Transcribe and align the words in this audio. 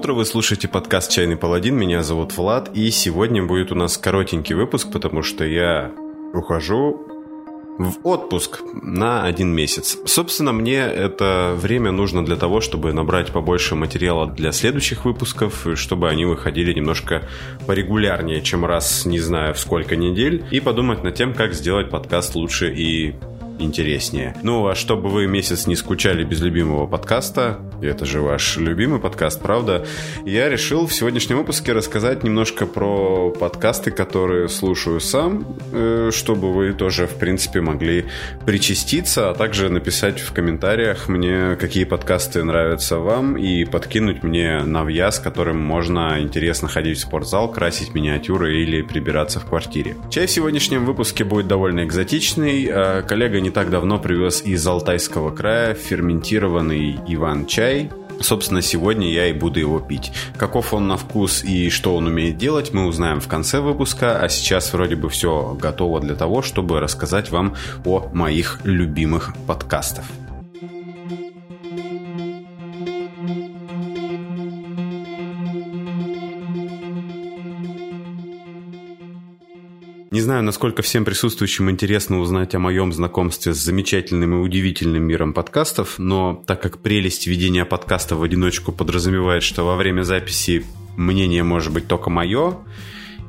утро, 0.00 0.14
вы 0.14 0.24
слушаете 0.24 0.66
подкаст 0.66 1.12
«Чайный 1.12 1.36
паладин», 1.36 1.76
меня 1.76 2.02
зовут 2.02 2.34
Влад, 2.34 2.70
и 2.74 2.90
сегодня 2.90 3.44
будет 3.44 3.70
у 3.70 3.74
нас 3.74 3.98
коротенький 3.98 4.54
выпуск, 4.54 4.90
потому 4.90 5.22
что 5.22 5.44
я 5.44 5.92
ухожу 6.32 7.06
в 7.78 7.96
отпуск 8.04 8.62
на 8.82 9.24
один 9.24 9.54
месяц. 9.54 9.98
Собственно, 10.06 10.52
мне 10.52 10.78
это 10.78 11.54
время 11.54 11.92
нужно 11.92 12.24
для 12.24 12.36
того, 12.36 12.62
чтобы 12.62 12.94
набрать 12.94 13.30
побольше 13.30 13.74
материала 13.74 14.26
для 14.26 14.52
следующих 14.52 15.04
выпусков, 15.04 15.66
чтобы 15.74 16.08
они 16.08 16.24
выходили 16.24 16.72
немножко 16.72 17.28
порегулярнее, 17.66 18.40
чем 18.40 18.64
раз, 18.64 19.04
не 19.04 19.18
знаю, 19.18 19.52
в 19.52 19.58
сколько 19.58 19.96
недель, 19.96 20.46
и 20.50 20.60
подумать 20.60 21.04
над 21.04 21.14
тем, 21.14 21.34
как 21.34 21.52
сделать 21.52 21.90
подкаст 21.90 22.36
лучше 22.36 22.72
и 22.74 23.16
интереснее. 23.58 24.34
Ну, 24.42 24.66
а 24.66 24.74
чтобы 24.74 25.10
вы 25.10 25.26
месяц 25.26 25.66
не 25.66 25.76
скучали 25.76 26.24
без 26.24 26.40
любимого 26.40 26.86
подкаста, 26.86 27.60
это 27.82 28.04
же 28.04 28.20
ваш 28.20 28.56
любимый 28.56 29.00
подкаст, 29.00 29.40
правда, 29.40 29.86
я 30.24 30.48
решил 30.48 30.86
в 30.86 30.92
сегодняшнем 30.92 31.38
выпуске 31.38 31.72
рассказать 31.72 32.22
немножко 32.22 32.66
про 32.66 33.30
подкасты, 33.30 33.90
которые 33.90 34.48
слушаю 34.48 35.00
сам, 35.00 35.46
э, 35.72 36.10
чтобы 36.12 36.52
вы 36.52 36.72
тоже, 36.72 37.06
в 37.06 37.16
принципе, 37.16 37.60
могли 37.60 38.06
причаститься, 38.46 39.30
а 39.30 39.34
также 39.34 39.68
написать 39.68 40.20
в 40.20 40.32
комментариях 40.32 41.08
мне, 41.08 41.56
какие 41.56 41.84
подкасты 41.84 42.44
нравятся 42.44 42.98
вам, 42.98 43.36
и 43.36 43.64
подкинуть 43.64 44.22
мне 44.22 44.62
навья, 44.62 45.10
с 45.10 45.18
которым 45.18 45.58
можно 45.58 46.20
интересно 46.20 46.68
ходить 46.68 46.98
в 46.98 47.00
спортзал, 47.02 47.50
красить 47.50 47.94
миниатюры 47.94 48.62
или 48.62 48.82
прибираться 48.82 49.40
в 49.40 49.46
квартире. 49.46 49.96
Чай 50.10 50.26
в 50.26 50.30
сегодняшнем 50.30 50.84
выпуске 50.84 51.24
будет 51.24 51.46
довольно 51.46 51.84
экзотичный. 51.84 52.68
А 52.70 53.02
коллега 53.02 53.40
не 53.40 53.50
так 53.50 53.70
давно 53.70 53.98
привез 53.98 54.42
из 54.44 54.66
Алтайского 54.66 55.30
края 55.30 55.74
ферментированный 55.74 56.98
Иван-чай. 57.06 57.69
Собственно, 58.20 58.60
сегодня 58.60 59.10
я 59.10 59.28
и 59.28 59.32
буду 59.32 59.60
его 59.60 59.80
пить. 59.80 60.12
Каков 60.36 60.74
он 60.74 60.88
на 60.88 60.96
вкус 60.96 61.42
и 61.42 61.70
что 61.70 61.96
он 61.96 62.06
умеет 62.06 62.36
делать, 62.36 62.72
мы 62.72 62.86
узнаем 62.86 63.20
в 63.20 63.28
конце 63.28 63.60
выпуска, 63.60 64.20
а 64.20 64.28
сейчас 64.28 64.72
вроде 64.72 64.94
бы 64.96 65.08
все 65.08 65.56
готово 65.58 66.00
для 66.00 66.14
того, 66.14 66.42
чтобы 66.42 66.80
рассказать 66.80 67.30
вам 67.30 67.56
о 67.84 68.10
моих 68.12 68.60
любимых 68.64 69.34
подкастах. 69.46 70.04
Не 80.10 80.20
знаю, 80.20 80.42
насколько 80.42 80.82
всем 80.82 81.04
присутствующим 81.04 81.70
интересно 81.70 82.18
узнать 82.18 82.56
о 82.56 82.58
моем 82.58 82.92
знакомстве 82.92 83.54
с 83.54 83.58
замечательным 83.58 84.34
и 84.34 84.44
удивительным 84.44 85.04
миром 85.04 85.32
подкастов, 85.32 86.00
но 86.00 86.42
так 86.48 86.60
как 86.60 86.78
прелесть 86.78 87.28
ведения 87.28 87.64
подкаста 87.64 88.16
в 88.16 88.22
одиночку 88.24 88.72
подразумевает, 88.72 89.44
что 89.44 89.62
во 89.64 89.76
время 89.76 90.02
записи 90.02 90.66
мнение 90.96 91.44
может 91.44 91.72
быть 91.72 91.86
только 91.86 92.10
мое, 92.10 92.56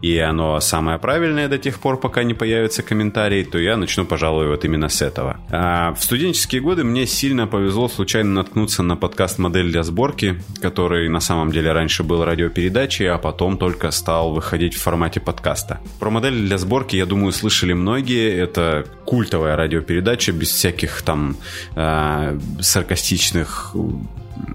и 0.02 0.17
оно 0.17 0.59
самое 0.59 0.97
правильное 0.97 1.47
до 1.47 1.57
тех 1.57 1.80
пор, 1.80 1.99
пока 1.99 2.23
не 2.23 2.33
появятся 2.33 2.83
комментарии, 2.83 3.44
то 3.44 3.59
я 3.59 3.77
начну, 3.77 4.05
пожалуй, 4.05 4.47
вот 4.47 4.66
именно 4.66 4.89
с 4.89 5.02
этого. 5.02 5.39
А 5.49 5.94
в 5.94 6.03
студенческие 6.03 6.61
годы 6.61 6.83
мне 6.83 7.05
сильно 7.05 7.47
повезло 7.47 7.88
случайно 7.88 8.31
наткнуться 8.31 8.83
на 8.83 8.95
подкаст 8.95 9.38
«Модель 9.39 9.72
для 9.72 9.83
сборки», 9.83 10.41
который 10.61 11.07
на 11.09 11.19
самом 11.19 11.52
деле 11.52 11.72
раньше 11.72 12.03
был 12.03 12.25
радиопередачей, 12.25 13.09
а 13.09 13.17
потом 13.17 13.57
только 13.57 13.91
стал 13.91 14.33
выходить 14.33 14.73
в 14.73 14.81
формате 14.81 15.19
подкаста. 15.19 15.79
Про 15.99 16.09
«Модель 16.09 16.47
для 16.47 16.57
сборки», 16.57 16.95
я 16.95 17.05
думаю, 17.05 17.31
слышали 17.31 17.73
многие. 17.73 18.31
Это 18.31 18.85
культовая 19.05 19.55
радиопередача 19.55 20.31
без 20.31 20.49
всяких 20.49 21.02
там 21.03 21.38
э, 21.75 22.40
саркастичных 22.59 23.75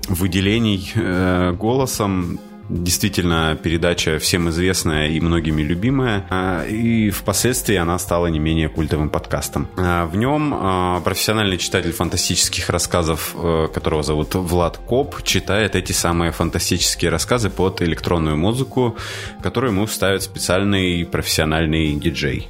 выделений 0.09 0.91
э, 0.95 1.53
голосом 1.53 2.41
Действительно, 2.69 3.57
передача 3.63 4.19
всем 4.19 4.51
известная 4.51 5.09
и 5.09 5.21
многими 5.21 5.63
любимая. 5.63 6.27
А, 6.31 6.65
и 6.65 7.11
впоследствии 7.11 7.77
она 7.77 7.99
стала 7.99 8.27
не 8.27 8.39
менее 8.39 8.69
культовым 8.69 9.09
подкастом. 9.09 9.69
А, 9.77 10.07
в 10.07 10.17
нем 10.17 10.53
а, 10.55 11.01
профессиональный 11.01 11.59
читатель 11.59 11.93
фантастических 11.93 12.69
рассказов, 12.69 13.35
э, 13.37 13.69
которого 13.73 14.03
зовут 14.03 14.35
Влад 14.35 14.79
Коп, 14.79 15.23
читает 15.23 15.77
эти 15.77 15.93
самые 15.93 16.33
фантастические 16.33 17.11
рассказы 17.11 17.51
под 17.51 17.83
электронную 17.83 18.37
музыку, 18.37 18.97
которую 19.43 19.73
ему 19.73 19.87
ставит 19.87 20.23
специальный 20.23 21.05
профессиональный 21.05 21.95
диджей. 21.95 22.49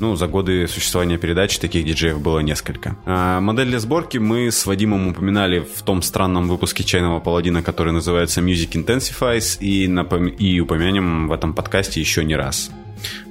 Ну, 0.00 0.16
за 0.16 0.26
годы 0.26 0.66
существования 0.66 1.18
передачи 1.18 1.60
таких 1.60 1.84
диджеев 1.84 2.20
было 2.20 2.40
несколько. 2.40 2.96
А, 3.04 3.40
модель 3.40 3.68
для 3.68 3.80
сборки 3.80 4.16
мы 4.16 4.50
с 4.50 4.64
Вадимом 4.64 5.08
упоминали 5.08 5.60
в 5.60 5.82
том 5.82 6.00
странном 6.00 6.48
выпуске 6.48 6.84
«Чайного 6.84 7.20
паладина», 7.20 7.62
который 7.62 7.92
называется 7.92 8.40
Music 8.40 8.72
Intensifies, 8.72 9.58
и, 9.60 9.86
напом... 9.88 10.28
и 10.28 10.58
упомянем 10.58 11.28
в 11.28 11.32
этом 11.32 11.52
подкасте 11.52 12.00
еще 12.00 12.24
не 12.24 12.34
раз. 12.34 12.70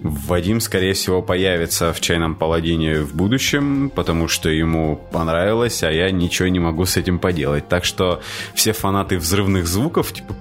Вадим, 0.01 0.61
скорее 0.61 0.93
всего, 0.93 1.23
появится 1.23 1.91
в 1.91 1.99
«Чайном 2.01 2.35
паладине» 2.35 3.01
в 3.01 3.15
будущем, 3.15 3.91
потому 3.93 4.27
что 4.27 4.49
ему 4.49 5.01
понравилось, 5.11 5.81
а 5.83 5.91
я 5.91 6.11
ничего 6.11 6.49
не 6.49 6.59
могу 6.59 6.85
с 6.85 6.97
этим 6.97 7.17
поделать. 7.17 7.67
Так 7.67 7.83
что 7.83 8.21
все 8.53 8.73
фанаты 8.73 9.17
взрывных 9.17 9.67
звуков, 9.67 10.13
типа 10.13 10.35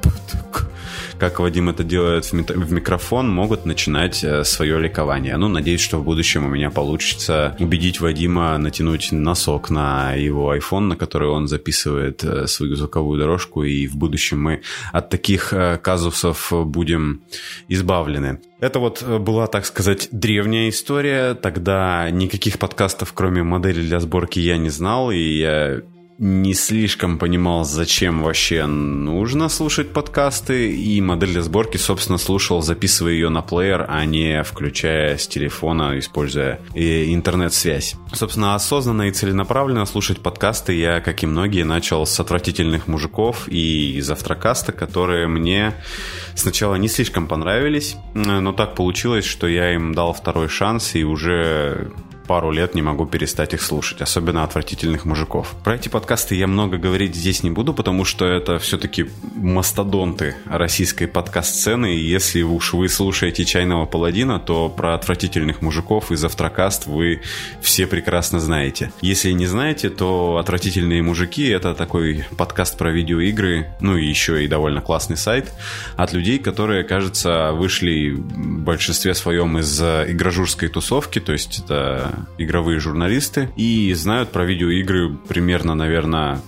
как 1.19 1.41
Вадим 1.41 1.69
это 1.69 1.85
делает 1.85 2.33
в 2.33 2.73
микрофон, 2.73 3.29
могут 3.29 3.67
начинать 3.67 4.23
э, 4.25 4.45
свое 4.45 4.81
ликование. 4.81 5.37
Ну, 5.37 5.49
надеюсь, 5.49 5.81
что 5.81 5.99
в 5.99 6.05
будущем 6.05 6.47
у 6.47 6.49
меня 6.49 6.71
получится 6.71 7.57
убедить 7.59 8.01
Вадима 8.01 8.57
натянуть 8.59 9.13
носок 9.13 9.71
на 9.71 10.15
его 10.15 10.55
iPhone, 10.55 10.89
на 10.89 10.97
который 10.97 11.29
он 11.29 11.49
записывает 11.49 12.25
э, 12.25 12.47
свою 12.47 12.77
звуковую 12.77 13.19
дорожку, 13.19 13.65
и 13.65 13.87
в 13.87 13.97
будущем 13.97 14.43
мы 14.43 14.63
от 14.93 15.11
таких 15.11 15.53
э, 15.53 15.79
казусов 15.79 16.53
будем 16.53 17.23
избавлены. 17.69 18.41
Это 18.61 18.79
вот 18.79 19.03
была, 19.03 19.47
так 19.47 19.67
сказать, 19.67 20.09
древняя 20.11 20.69
история. 20.69 21.35
Тогда 21.35 22.11
никаких 22.11 22.59
подкастов, 22.59 23.13
кроме 23.13 23.43
модели 23.43 23.81
для 23.83 24.01
сборки, 24.01 24.41
я 24.41 24.57
не 24.57 24.71
знал, 24.71 25.11
и 25.11 25.19
я 25.19 25.83
не 26.19 26.53
слишком 26.53 27.17
понимал, 27.17 27.65
зачем 27.65 28.25
вообще 28.25 28.67
нужно 28.67 29.49
слушать 29.49 29.93
подкасты, 29.93 30.75
и 30.75 31.01
модель 31.01 31.31
для 31.31 31.43
сборки, 31.43 31.77
собственно, 31.77 32.19
слушал, 32.19 32.61
записывая 32.61 33.13
ее 33.13 33.29
на 33.29 33.41
плеер, 33.41 33.87
а 33.89 34.05
не 34.05 34.43
включая 34.43 35.17
с 35.17 35.29
телефона, 35.29 35.97
используя 35.97 36.61
интернет-связь. 36.75 37.95
Собственно, 38.13 38.57
осознанно 38.57 39.03
и 39.03 39.13
целенаправленно 39.13 39.87
слушать 39.87 40.19
подкасты 40.19 40.75
я, 40.75 41.01
как 41.01 41.23
и 41.23 41.27
многие, 41.27 41.63
начал 41.63 42.05
с 42.05 42.19
отвратительных 42.19 42.89
мужиков 42.89 43.49
и 43.49 43.97
из 43.97 44.11
автокаста, 44.11 44.73
которые 44.73 45.29
мне 45.29 45.75
сначала 46.35 46.75
не 46.75 46.89
слишком 46.89 47.29
понравились, 47.29 47.97
но 48.15 48.53
так 48.53 48.75
получилось, 48.75 49.25
что 49.25 49.47
я 49.47 49.73
им 49.73 49.95
дал 49.95 50.13
второй 50.15 50.49
шанс 50.49 50.97
и 50.97 51.05
уже 51.05 51.93
пару 52.29 52.51
лет 52.51 52.75
не 52.75 52.83
могу 52.83 53.07
перестать 53.07 53.55
их 53.55 53.63
слушать, 53.63 54.03
особенно 54.03 54.45
отвратительных 54.45 55.07
мужиков. 55.07 55.57
Про 55.65 55.77
эти 55.77 55.89
подкасты 55.89 56.35
я 56.35 56.47
много 56.47 56.77
говорить 56.77 57.17
здесь 57.17 57.43
не 57.43 57.51
буду, 57.51 57.73
потому 57.73 58.05
что 58.05 58.27
это 58.27 58.59
все-таки 58.59 59.07
мастодонты 59.35 60.37
российской 60.45 61.07
подкаст-сцены, 61.07 61.97
и 61.97 61.99
если 61.99 62.43
уж 62.43 62.75
вы 62.75 62.91
слушаете 62.91 63.47
«Чайного 63.47 63.87
паладина», 63.87 64.39
то 64.39 64.69
про 64.69 64.95
отвратительных 64.95 65.63
мужиков 65.63 66.13
из 66.13 66.23
Автокаст 66.23 66.87
вы 66.87 67.23
все 67.63 67.87
прекрасно 67.87 68.41
знаете. 68.41 68.93
Если 69.01 69.33
не 69.33 69.47
знаете, 69.47 69.89
то 69.89 70.37
«Отвратительные 70.37 71.03
мужики»— 71.03 71.49
это 71.49 71.75
такой 71.75 72.27
подкаст 72.37 72.77
про 72.77 72.91
видеоигры, 72.91 73.69
ну 73.81 73.97
и 73.97 74.07
еще 74.07 74.45
и 74.45 74.49
довольно 74.49 74.83
классный 74.83 75.17
сайт 75.17 75.51
от 75.97 76.13
людей, 76.13 76.39
которые, 76.39 76.85
кажется, 76.85 77.53
вышли 77.53 78.11
в 78.11 78.61
большинстве 78.61 79.15
своем 79.15 79.59
из 79.59 79.81
игрожурской 79.81 80.69
тусовки, 80.69 81.21
то 81.21 81.33
есть 81.33 81.61
это 81.65 82.18
игровые 82.39 82.81
журналисты 82.81 83.51
и 83.57 83.93
знают 83.95 84.31
про 84.31 84.45
видеоигры 84.45 85.17
примерно, 85.29 85.75
наверное, 85.75 86.41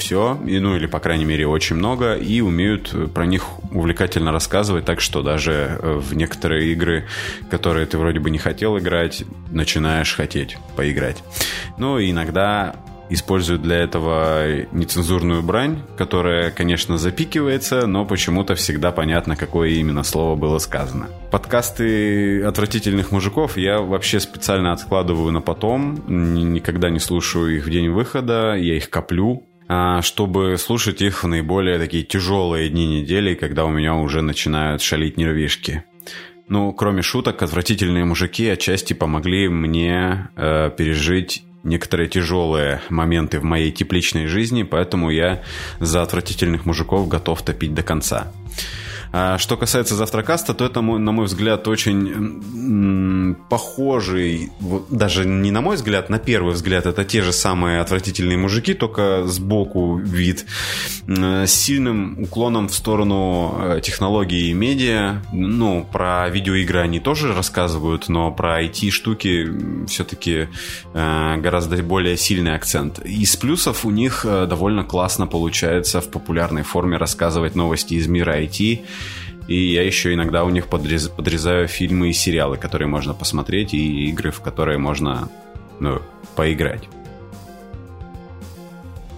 все, 0.00 0.40
и, 0.46 0.58
ну 0.58 0.76
или, 0.76 0.86
по 0.86 0.98
крайней 0.98 1.24
мере, 1.24 1.46
очень 1.46 1.76
много, 1.76 2.14
и 2.14 2.40
умеют 2.40 3.12
про 3.12 3.26
них 3.26 3.46
увлекательно 3.70 4.32
рассказывать, 4.32 4.84
так 4.84 5.00
что 5.00 5.22
даже 5.22 5.52
э, 5.52 5.98
в 5.98 6.14
некоторые 6.14 6.72
игры, 6.72 7.06
которые 7.50 7.86
ты 7.86 7.98
вроде 7.98 8.18
бы 8.18 8.30
не 8.30 8.38
хотел 8.38 8.78
играть, 8.78 9.24
начинаешь 9.50 10.14
хотеть 10.14 10.56
поиграть. 10.74 11.22
Ну, 11.76 12.00
иногда 12.00 12.76
используют 13.10 13.62
для 13.62 13.76
этого 13.76 14.64
нецензурную 14.72 15.42
брань, 15.42 15.82
которая, 15.98 16.50
конечно, 16.50 16.96
запикивается, 16.96 17.86
но 17.86 18.06
почему-то 18.06 18.54
всегда 18.54 18.92
понятно, 18.92 19.36
какое 19.36 19.70
именно 19.70 20.02
слово 20.04 20.36
было 20.36 20.58
сказано. 20.58 21.08
Подкасты 21.30 22.42
отвратительных 22.44 23.10
мужиков 23.12 23.56
я 23.56 23.80
вообще 23.80 24.20
специально 24.20 24.72
откладываю 24.72 25.32
на 25.32 25.40
потом, 25.40 26.02
никогда 26.06 26.88
не 26.88 27.00
слушаю 27.00 27.56
их 27.56 27.66
в 27.66 27.70
день 27.70 27.90
выхода, 27.90 28.54
я 28.54 28.76
их 28.76 28.88
коплю, 28.88 29.46
а, 29.68 30.02
чтобы 30.02 30.56
слушать 30.58 31.02
их 31.02 31.22
в 31.22 31.26
наиболее 31.28 31.78
такие 31.78 32.04
тяжелые 32.04 32.68
дни 32.70 33.00
недели, 33.00 33.34
когда 33.34 33.64
у 33.64 33.70
меня 33.70 33.94
уже 33.94 34.22
начинают 34.22 34.82
шалить 34.82 35.16
нервишки. 35.16 35.84
Ну, 36.48 36.72
кроме 36.72 37.02
шуток, 37.02 37.42
отвратительные 37.42 38.04
мужики 38.04 38.48
отчасти 38.48 38.92
помогли 38.92 39.48
мне 39.48 40.28
э, 40.34 40.72
пережить 40.76 41.44
некоторые 41.62 42.08
тяжелые 42.08 42.80
моменты 42.88 43.38
в 43.38 43.44
моей 43.44 43.70
тепличной 43.70 44.26
жизни, 44.26 44.62
поэтому 44.62 45.10
я 45.10 45.42
за 45.78 46.02
отвратительных 46.02 46.66
мужиков 46.66 47.08
готов 47.08 47.42
топить 47.42 47.74
до 47.74 47.82
конца. 47.82 48.32
А 49.12 49.38
что 49.38 49.56
касается 49.56 49.94
завтракаста, 49.94 50.54
то 50.54 50.64
это, 50.64 50.80
на 50.80 51.12
мой 51.12 51.26
взгляд, 51.26 51.66
очень 51.66 53.36
похожий, 53.48 54.50
даже 54.88 55.24
не 55.24 55.50
на 55.50 55.60
мой 55.60 55.76
взгляд, 55.76 56.10
на 56.10 56.18
первый 56.18 56.54
взгляд, 56.54 56.86
это 56.86 57.04
те 57.04 57.22
же 57.22 57.32
самые 57.32 57.80
отвратительные 57.80 58.38
мужики, 58.38 58.74
только 58.74 59.24
сбоку 59.26 59.96
вид, 59.96 60.46
с 61.06 61.50
сильным 61.50 62.22
уклоном 62.22 62.68
в 62.68 62.74
сторону 62.74 63.56
э, 63.60 63.80
технологий 63.82 64.50
и 64.50 64.52
медиа. 64.52 65.22
Ну, 65.32 65.86
про 65.90 66.28
видеоигры 66.28 66.80
они 66.80 67.00
тоже 67.00 67.34
рассказывают, 67.34 68.08
но 68.08 68.30
про 68.30 68.62
IT-штуки 68.62 69.86
все-таки 69.86 70.48
э, 70.94 71.36
гораздо 71.38 71.82
более 71.82 72.16
сильный 72.16 72.54
акцент. 72.54 73.00
Из 73.00 73.36
плюсов 73.36 73.84
у 73.84 73.90
них 73.90 74.24
э, 74.24 74.46
довольно 74.46 74.84
классно 74.84 75.26
получается 75.26 76.00
в 76.00 76.10
популярной 76.10 76.62
форме 76.62 76.96
рассказывать 76.96 77.54
новости 77.54 77.94
из 77.94 78.06
мира 78.06 78.40
IT, 78.40 78.80
и 79.50 79.72
я 79.72 79.82
еще 79.82 80.14
иногда 80.14 80.44
у 80.44 80.50
них 80.50 80.68
подрез, 80.68 81.08
подрезаю 81.08 81.66
фильмы 81.66 82.10
и 82.10 82.12
сериалы, 82.12 82.56
которые 82.56 82.86
можно 82.86 83.14
посмотреть, 83.14 83.74
и 83.74 84.08
игры, 84.08 84.30
в 84.30 84.40
которые 84.40 84.78
можно 84.78 85.28
ну, 85.80 86.00
поиграть. 86.36 86.88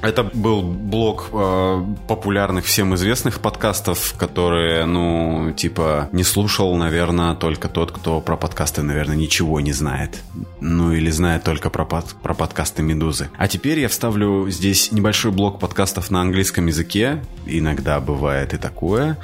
Это 0.03 0.25
был 0.25 0.63
блок 0.63 1.29
э, 1.33 1.85
популярных 2.09 2.65
всем 2.65 2.93
известных 2.97 3.39
подкастов, 3.39 4.15
которые, 4.19 4.85
ну, 4.85 5.53
типа, 5.57 6.09
не 6.11 6.25
слушал, 6.25 6.75
наверное, 6.75 7.37
только 7.37 7.69
тот, 7.69 7.93
кто 7.93 8.21
про 8.21 8.37
подкасты, 8.37 8.83
наверное, 8.83 9.15
ничего 9.15 9.61
не 9.61 9.73
знает. 9.73 10.21
Ну, 10.61 10.93
или 10.93 11.09
знает 11.11 11.45
только 11.45 11.71
про, 11.71 11.85
под, 11.85 12.15
про 12.21 12.35
подкасты 12.35 12.83
«Медузы». 12.83 13.31
А 13.37 13.47
теперь 13.47 13.79
я 13.79 13.89
вставлю 13.89 14.51
здесь 14.51 14.91
небольшой 14.91 15.31
блок 15.31 15.61
подкастов 15.61 16.11
на 16.11 16.21
английском 16.21 16.67
языке. 16.67 17.23
Иногда 17.47 18.01
бывает 18.01 18.55
и 18.55 18.57
такое. 18.57 19.19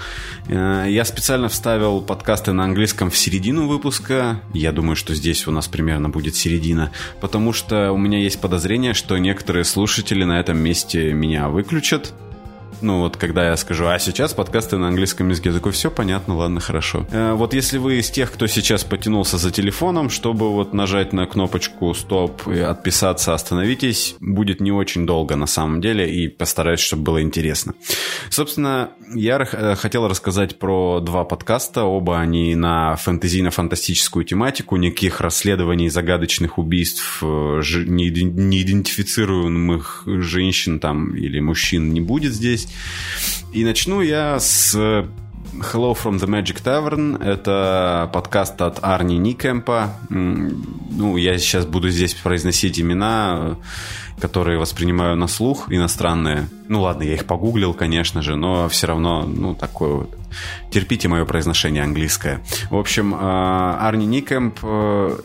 Э, 0.47 0.85
я 0.89 1.05
специально 1.05 1.49
вставил 1.49 2.01
подкасты 2.03 2.53
на 2.53 2.63
английском 2.63 3.11
в 3.11 3.17
середину 3.17 3.67
выпуска. 3.67 4.41
Я 4.55 4.71
думаю, 4.71 4.95
что 4.95 5.13
здесь 5.13 5.49
у 5.49 5.51
нас 5.51 5.67
примерно 5.67 6.09
будет 6.09 6.37
середина. 6.37 6.93
Потому 7.21 7.53
что 7.53 7.91
у 7.91 7.99
меня 7.99 8.19
есть 8.19 8.41
подозрение, 8.41 8.95
что 8.95 9.19
некоторые 9.19 9.65
слушатели 9.65 10.23
на 10.23 10.39
этом 10.39 10.68
месте 10.69 11.15
меня 11.15 11.49
выключат, 11.49 12.13
ну 12.81 13.01
вот 13.01 13.17
когда 13.17 13.49
я 13.49 13.57
скажу, 13.57 13.87
а 13.87 13.99
сейчас 13.99 14.35
подкасты 14.35 14.77
на 14.77 14.89
английском 14.89 15.29
языке, 15.29 15.53
такой, 15.53 15.73
все 15.73 15.91
понятно, 15.91 16.37
ладно, 16.37 16.61
хорошо. 16.61 17.07
Э, 17.11 17.33
вот 17.33 17.55
если 17.55 17.79
вы 17.79 17.99
из 17.99 18.11
тех, 18.11 18.33
кто 18.33 18.47
сейчас 18.47 18.85
потянулся 18.85 19.39
за 19.39 19.51
телефоном, 19.51 20.11
чтобы 20.11 20.51
вот 20.51 20.75
нажать 20.75 21.13
на 21.13 21.27
кнопочку 21.27 21.95
стоп 21.95 22.47
и 22.47 22.59
отписаться, 22.59 23.35
остановитесь, 23.35 24.17
будет 24.21 24.61
не 24.61 24.73
очень 24.73 25.07
долго 25.07 25.37
на 25.37 25.47
самом 25.47 25.81
деле 25.81 26.13
и 26.13 26.29
постараюсь, 26.29 26.81
чтобы 26.81 27.03
было 27.03 27.23
интересно. 27.23 27.75
Собственно, 28.31 28.91
я 29.15 29.39
э, 29.39 29.75
хотел 29.75 30.09
рассказать 30.09 30.59
про 30.59 31.01
два 31.01 31.25
подкаста, 31.25 31.85
оба 31.85 32.21
они 32.21 32.55
на 32.55 32.95
фэнтезийно-фантастическую 32.95 34.25
тематику, 34.25 34.77
никаких 34.77 35.21
расследований 35.21 35.89
загадочных 35.89 36.59
убийств 36.59 37.19
э, 37.23 37.27
неидентифицируемых 37.27 40.03
женщин 40.07 40.81
там 40.81 41.17
или 41.17 41.41
мужчин 41.41 41.93
не 41.93 42.01
будет 42.01 42.33
здесь. 42.33 42.68
И 43.53 43.65
начну 43.65 44.03
я 44.03 44.39
с 44.39 44.75
Hello 45.61 45.93
from 45.93 46.19
the 46.19 46.29
Magic 46.29 46.63
Tavern. 46.63 47.21
Это 47.23 48.09
подкаст 48.13 48.61
от 48.63 48.79
Арни 48.81 49.19
Никемпа. 49.19 49.93
Ну, 50.09 51.17
я 51.17 51.37
сейчас 51.39 51.67
буду 51.67 51.91
здесь 51.91 52.15
произносить 52.15 52.81
имена, 52.81 53.57
которые 54.21 54.59
воспринимаю 54.59 55.17
на 55.17 55.27
слух, 55.27 55.67
иностранные. 55.73 56.49
Ну, 56.69 56.83
ладно, 56.83 57.03
я 57.03 57.15
их 57.15 57.25
погуглил, 57.25 57.75
конечно 57.75 58.23
же, 58.23 58.37
но 58.37 58.69
все 58.69 58.87
равно, 58.87 59.25
ну, 59.25 59.55
такое 59.55 59.95
вот. 59.95 60.17
Терпите 60.71 61.09
мое 61.09 61.25
произношение 61.25 61.83
английское. 61.83 62.41
В 62.71 62.77
общем, 62.77 63.15
а, 63.19 63.79
Арни 63.81 64.07
Никемп 64.07 64.61
э, 64.63 65.19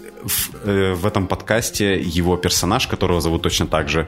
э, 0.64 0.94
в 0.94 1.06
этом 1.06 1.28
подкасте 1.28 2.02
его 2.02 2.38
персонаж, 2.38 2.88
которого 2.88 3.22
зовут 3.22 3.44
точно 3.44 3.68
так 3.68 3.90
же, 3.90 4.08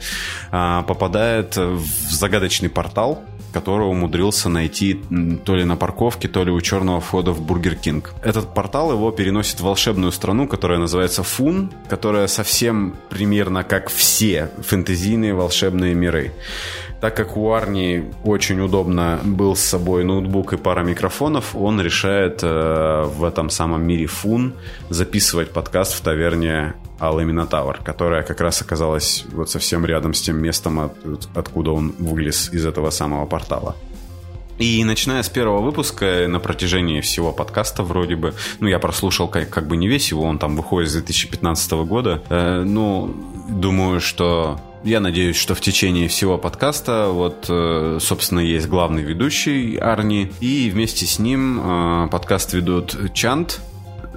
попадает 0.49 1.55
в 1.57 1.85
загадочный 2.11 2.69
портал, 2.69 3.23
которого 3.55 3.87
умудрился 3.87 4.49
найти 4.49 4.99
то 5.45 5.55
ли 5.55 5.63
на 5.63 5.77
парковке, 5.77 6.27
то 6.27 6.43
ли 6.43 6.51
у 6.51 6.59
черного 6.59 6.99
входа 6.99 7.31
в 7.31 7.41
Burger 7.41 7.75
King. 7.75 8.13
Этот 8.21 8.53
портал 8.53 8.91
его 8.91 9.11
переносит 9.11 9.61
в 9.61 9.63
волшебную 9.63 10.11
страну, 10.11 10.45
которая 10.45 10.77
называется 10.77 11.23
Foon, 11.23 11.71
которая 11.87 12.27
совсем 12.27 12.95
примерно 13.09 13.63
как 13.63 13.89
все 13.89 14.49
фэнтезийные 14.59 15.33
волшебные 15.33 15.95
миры. 15.95 16.33
Так 16.99 17.15
как 17.15 17.37
у 17.37 17.53
Арни 17.53 18.03
очень 18.25 18.59
удобно 18.59 19.21
был 19.23 19.55
с 19.55 19.61
собой 19.61 20.03
ноутбук 20.03 20.51
и 20.53 20.57
пара 20.57 20.83
микрофонов, 20.83 21.55
он 21.55 21.79
решает 21.79 22.39
э, 22.43 23.03
в 23.05 23.23
этом 23.23 23.49
самом 23.49 23.87
мире 23.87 24.07
Foon 24.07 24.53
записывать 24.89 25.51
подкаст 25.51 25.93
в 25.93 26.01
таверне 26.01 26.73
Алла 26.99 27.21
Минотавр, 27.21 27.79
которая 27.83 28.23
как 28.23 28.41
раз 28.41 28.61
оказалась 28.61 29.25
вот 29.31 29.49
совсем 29.49 29.85
рядом 29.85 30.13
с 30.13 30.21
тем 30.21 30.37
местом, 30.37 30.79
от, 30.79 31.27
откуда 31.35 31.71
он 31.71 31.93
вылез 31.99 32.49
из 32.53 32.65
этого 32.65 32.89
самого 32.89 33.25
портала. 33.25 33.75
И 34.57 34.83
начиная 34.85 35.21
с 35.21 35.29
первого 35.29 35.59
выпуска, 35.59 36.27
на 36.29 36.39
протяжении 36.39 37.01
всего 37.01 37.33
подкаста 37.33 37.83
вроде 37.83 38.15
бы, 38.15 38.33
ну, 38.61 38.67
я 38.67 38.79
прослушал 38.79 39.27
как, 39.27 39.49
как 39.49 39.67
бы 39.67 39.75
не 39.75 39.89
весь 39.89 40.11
его, 40.11 40.23
он 40.23 40.39
там 40.39 40.55
выходит 40.55 40.89
с 40.89 40.93
2015 40.93 41.71
года, 41.85 42.23
э, 42.29 42.63
ну, 42.65 43.13
думаю, 43.49 43.99
что 43.99 44.61
я 44.85 45.01
надеюсь, 45.01 45.35
что 45.35 45.55
в 45.55 45.61
течение 45.61 46.07
всего 46.07 46.37
подкаста 46.37 47.09
вот, 47.11 47.47
э, 47.49 47.97
собственно, 47.99 48.39
есть 48.39 48.67
главный 48.67 49.03
ведущий 49.03 49.75
Арни, 49.75 50.31
и 50.39 50.69
вместе 50.69 51.05
с 51.05 51.19
ним 51.19 51.59
э, 51.59 52.07
подкаст 52.09 52.53
ведут 52.53 52.95
Чант, 53.13 53.59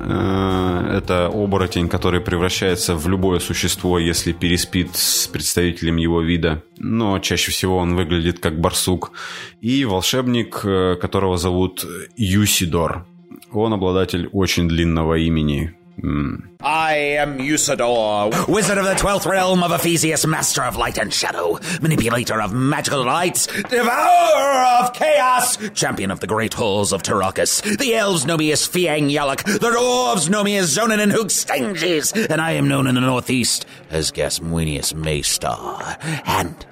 это 0.01 1.31
оборотень, 1.33 1.89
который 1.89 2.21
превращается 2.21 2.95
в 2.95 3.09
любое 3.09 3.41
существо, 3.41 3.99
если 3.99 4.33
переспит 4.33 4.97
с 4.97 5.27
представителем 5.27 5.97
его 5.97 6.21
вида. 6.21 6.63
Но 6.79 7.19
чаще 7.19 7.51
всего 7.51 7.77
он 7.77 7.97
выглядит 7.97 8.39
как 8.39 8.61
барсук. 8.61 9.13
И 9.61 9.85
волшебник, 9.85 10.61
э, 10.65 10.97
которого 11.01 11.37
зовут 11.37 11.85
Юсидор. 12.17 13.07
Он 13.53 13.73
обладатель 13.73 14.29
очень 14.33 14.69
длинного 14.69 15.15
имени. 15.15 15.78
I 16.01 16.95
am 17.19 17.39
Usador, 17.39 18.49
wizard 18.49 18.79
of 18.79 18.85
the 18.85 18.95
twelfth 18.95 19.27
realm 19.27 19.63
of 19.63 19.73
Ephesius, 19.73 20.25
master 20.27 20.63
of 20.63 20.77
light 20.77 20.97
and 20.97 21.13
shadow, 21.13 21.59
manipulator 21.81 22.41
of 22.41 22.53
magical 22.53 23.05
lights, 23.05 23.47
devourer 23.47 24.65
of 24.81 24.93
chaos, 24.93 25.57
champion 25.71 26.11
of 26.11 26.21
the 26.21 26.27
great 26.27 26.55
halls 26.55 26.93
of 26.93 27.03
Tarakas. 27.03 27.79
The 27.79 27.97
elves 27.97 28.27
know 28.27 28.37
me 28.37 28.53
as 28.53 28.67
Fiang 28.67 29.11
Yalak, 29.11 29.43
the 29.45 29.71
dwarves 29.71 30.31
know 30.31 30.45
me 30.45 30.57
as 30.57 30.77
Zonin 30.77 31.01
and 31.01 31.11
Hoogstanges, 31.11 32.31
and 32.31 32.41
I 32.41 32.53
am 32.53 32.69
known 32.69 32.87
in 32.87 32.95
the 32.95 33.01
northeast 33.01 33.67
as 33.91 34.13
Gasmuinius 34.13 34.95
Maystar. 34.95 35.99
And, 36.27 36.65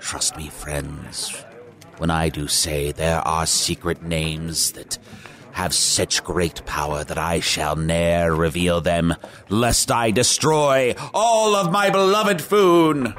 trust 0.00 0.36
me, 0.36 0.48
friends, 0.48 1.34
when 1.96 2.10
I 2.10 2.28
do 2.28 2.48
say 2.48 2.92
there 2.92 3.20
are 3.20 3.46
secret 3.46 4.02
names 4.02 4.72
that 4.72 4.98
have 5.54 5.74
such 5.74 6.22
great 6.22 6.64
power 6.66 7.02
that 7.04 7.18
I 7.18 7.40
shall 7.40 7.76
ne'er 7.76 8.34
reveal 8.34 8.80
them, 8.80 9.14
lest 9.48 9.90
I 9.90 10.10
destroy 10.10 10.94
all 11.12 11.56
of 11.56 11.72
my 11.72 11.90
beloved 11.90 12.42
Foon. 12.42 13.14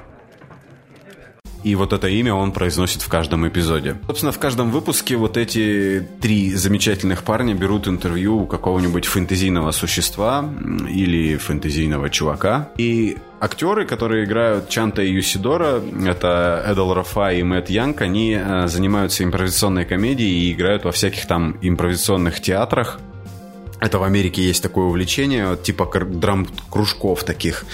И 1.65 1.73
вот 1.73 1.93
это 1.93 2.07
имя 2.07 2.31
он 2.35 2.51
произносит 2.51 3.01
в 3.01 3.09
каждом 3.09 3.47
эпизоде. 3.47 3.95
Собственно, 4.05 4.31
в 4.31 4.37
каждом 4.37 4.69
выпуске 4.69 5.15
вот 5.15 5.35
эти 5.35 6.07
три 6.21 6.53
замечательных 6.53 7.23
парня 7.23 7.55
берут 7.55 7.87
интервью 7.87 8.43
у 8.43 8.45
какого-нибудь 8.45 9.05
фэнтезийного 9.05 9.71
существа 9.71 10.47
или 10.87 11.37
фэнтезийного 11.37 12.11
чувака. 12.11 12.69
И 12.77 13.17
актеры, 13.39 13.87
которые 13.87 14.25
играют 14.25 14.69
Чанта 14.69 15.01
и 15.01 15.11
Юсидора, 15.11 15.81
это 16.05 16.63
Эдел 16.67 16.93
Рафа 16.93 17.31
и 17.33 17.41
Мэтт 17.41 17.71
Янг, 17.71 17.99
они 18.01 18.37
э, 18.39 18.67
занимаются 18.67 19.23
импровизационной 19.23 19.85
комедией 19.85 20.47
и 20.47 20.53
играют 20.53 20.83
во 20.83 20.91
всяких 20.91 21.25
там 21.25 21.57
импровизационных 21.63 22.41
театрах. 22.41 22.99
Это 23.79 23.97
в 23.97 24.03
Америке 24.03 24.43
есть 24.43 24.61
такое 24.61 24.85
увлечение, 24.85 25.57
типа 25.57 25.89
драм-кружков 25.99 27.23
таких. 27.23 27.65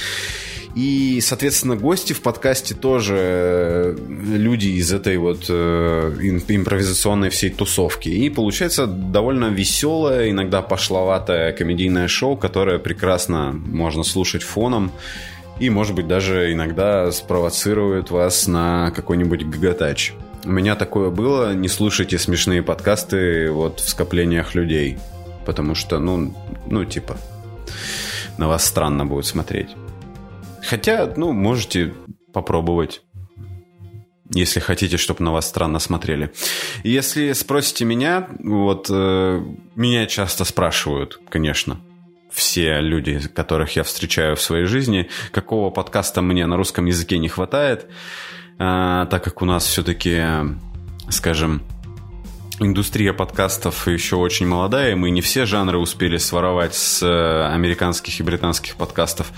И, 0.76 1.20
соответственно, 1.22 1.76
гости 1.76 2.14
в 2.14 2.22
подкасте 2.22 2.74
тоже 2.74 3.16
э, 3.18 3.96
люди 3.98 4.68
из 4.68 4.94
этой 4.94 5.18
вот 5.18 5.46
э, 5.50 6.14
импровизационной 6.48 7.30
всей 7.30 7.50
тусовки. 7.50 8.08
И 8.08 8.30
получается 8.30 8.88
довольно 8.88 9.50
веселое, 9.50 10.32
иногда 10.32 10.62
пошловатое 10.62 11.52
комедийное 11.52 12.08
шоу, 12.08 12.38
которое 12.38 12.80
прекрасно 12.80 13.52
можно 13.52 14.04
слушать 14.04 14.44
фоном 14.44 14.92
и, 15.60 15.70
может 15.70 15.94
быть, 15.94 16.08
даже 16.08 16.52
иногда 16.54 17.12
спровоцирует 17.12 18.10
вас 18.10 18.48
на 18.48 18.92
какой-нибудь 18.92 19.46
гагатач. 19.46 20.14
У 20.44 20.50
меня 20.50 20.76
такое 20.76 21.12
было, 21.12 21.54
не 21.54 21.68
слушайте 21.68 22.18
смешные 22.18 22.64
подкасты 22.64 23.52
вот 23.52 23.80
в 23.80 23.88
скоплениях 23.88 24.56
людей, 24.56 24.98
потому 25.46 25.76
что, 25.76 26.00
ну, 26.00 26.34
ну, 26.66 26.84
типа, 26.86 27.18
на 28.38 28.48
вас 28.48 28.66
странно 28.66 29.06
будет 29.06 29.28
смотреть. 29.28 29.70
Хотя, 30.72 31.14
ну, 31.18 31.34
можете 31.34 31.94
попробовать 32.32 33.02
если 34.34 34.62
хотите, 34.62 34.96
чтобы 34.96 35.22
на 35.22 35.34
вас 35.34 35.50
странно 35.50 35.80
смотрели. 35.80 36.32
Если 36.86 37.34
спросите 37.34 37.84
меня, 37.84 38.30
вот 38.40 38.88
э, 38.90 39.44
меня 39.76 40.06
часто 40.06 40.46
спрашивают, 40.46 41.20
конечно, 41.28 41.82
все 42.32 42.80
люди, 42.80 43.20
которых 43.20 43.76
я 43.76 43.84
встречаю 43.84 44.38
в 44.38 44.42
своей 44.42 44.64
жизни, 44.64 45.10
какого 45.34 45.72
подкаста 45.72 46.22
мне 46.22 46.46
на 46.46 46.56
русском 46.56 46.86
языке 46.86 47.18
не 47.18 47.28
хватает, 47.28 47.88
э, 48.58 49.08
так 49.10 49.22
как 49.22 49.42
у 49.42 49.46
нас 49.46 49.66
все-таки, 49.66 50.24
скажем, 51.10 51.64
индустрия 52.66 53.12
подкастов 53.12 53.88
еще 53.88 54.18
очень 54.18 54.46
молодая, 54.46 54.92
и 54.92 54.96
мы 54.96 55.10
не 55.10 55.22
все 55.22 55.46
жанры 55.46 55.80
успели 55.80 56.18
своровать 56.18 56.76
с 56.76 57.02
э, 57.02 57.54
американских 57.54 58.20
и 58.20 58.24
британских 58.24 58.76
подкастов. 58.76 59.32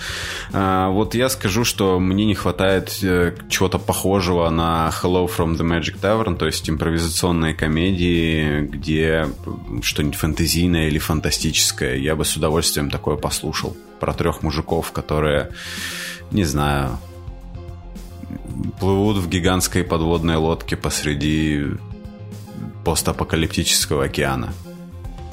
А, 0.51 0.89
вот 0.89 1.15
я 1.15 1.29
скажу, 1.29 1.63
что 1.63 1.99
мне 1.99 2.25
не 2.25 2.35
хватает 2.35 2.99
э, 3.01 3.33
чего-то 3.49 3.79
похожего 3.79 4.49
на 4.49 4.91
Hello 5.01 5.29
from 5.29 5.55
the 5.55 5.65
Magic 5.65 5.99
Tavern, 6.01 6.35
то 6.35 6.45
есть 6.45 6.69
импровизационные 6.69 7.53
комедии, 7.53 8.61
где 8.61 9.27
что-нибудь 9.81 10.17
фэнтезийное 10.17 10.87
или 10.87 10.99
фантастическое. 10.99 11.95
Я 11.95 12.15
бы 12.15 12.25
с 12.25 12.35
удовольствием 12.35 12.89
такое 12.89 13.15
послушал. 13.15 13.75
Про 13.99 14.13
трех 14.13 14.43
мужиков, 14.43 14.91
которые, 14.91 15.49
не 16.31 16.43
знаю, 16.43 16.99
плывут 18.79 19.17
в 19.17 19.29
гигантской 19.29 19.85
подводной 19.85 20.35
лодке 20.35 20.75
посреди 20.75 21.67
постапокалиптического 22.83 24.05
океана. 24.05 24.53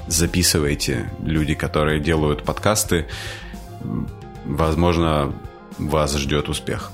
Записывайте 0.07 1.11
люди, 1.23 1.55
которые 1.55 2.01
делают 2.01 2.43
подкасты. 2.43 3.07
Возможно, 4.45 5.33
вас 5.79 6.17
ждет 6.17 6.49
успех. 6.49 6.91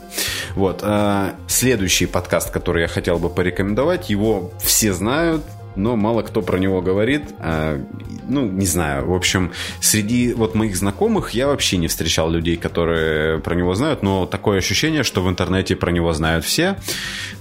Вот. 0.54 0.80
А, 0.82 1.34
следующий 1.46 2.06
подкаст, 2.06 2.50
который 2.50 2.82
я 2.82 2.88
хотел 2.88 3.18
бы 3.18 3.28
порекомендовать, 3.28 4.10
его 4.10 4.52
все 4.60 4.92
знают, 4.92 5.42
но 5.76 5.96
мало 5.96 6.22
кто 6.22 6.42
про 6.42 6.58
него 6.58 6.80
говорит. 6.82 7.22
А, 7.38 7.82
ну, 8.28 8.46
не 8.46 8.66
знаю. 8.66 9.06
В 9.06 9.14
общем, 9.14 9.52
среди 9.80 10.32
вот 10.32 10.54
моих 10.54 10.76
знакомых 10.76 11.30
я 11.30 11.46
вообще 11.46 11.76
не 11.76 11.88
встречал 11.88 12.30
людей, 12.30 12.56
которые 12.56 13.38
про 13.38 13.54
него 13.54 13.74
знают, 13.74 14.02
но 14.02 14.26
такое 14.26 14.58
ощущение, 14.58 15.02
что 15.02 15.22
в 15.22 15.28
интернете 15.28 15.76
про 15.76 15.90
него 15.90 16.12
знают 16.12 16.44
все. 16.44 16.76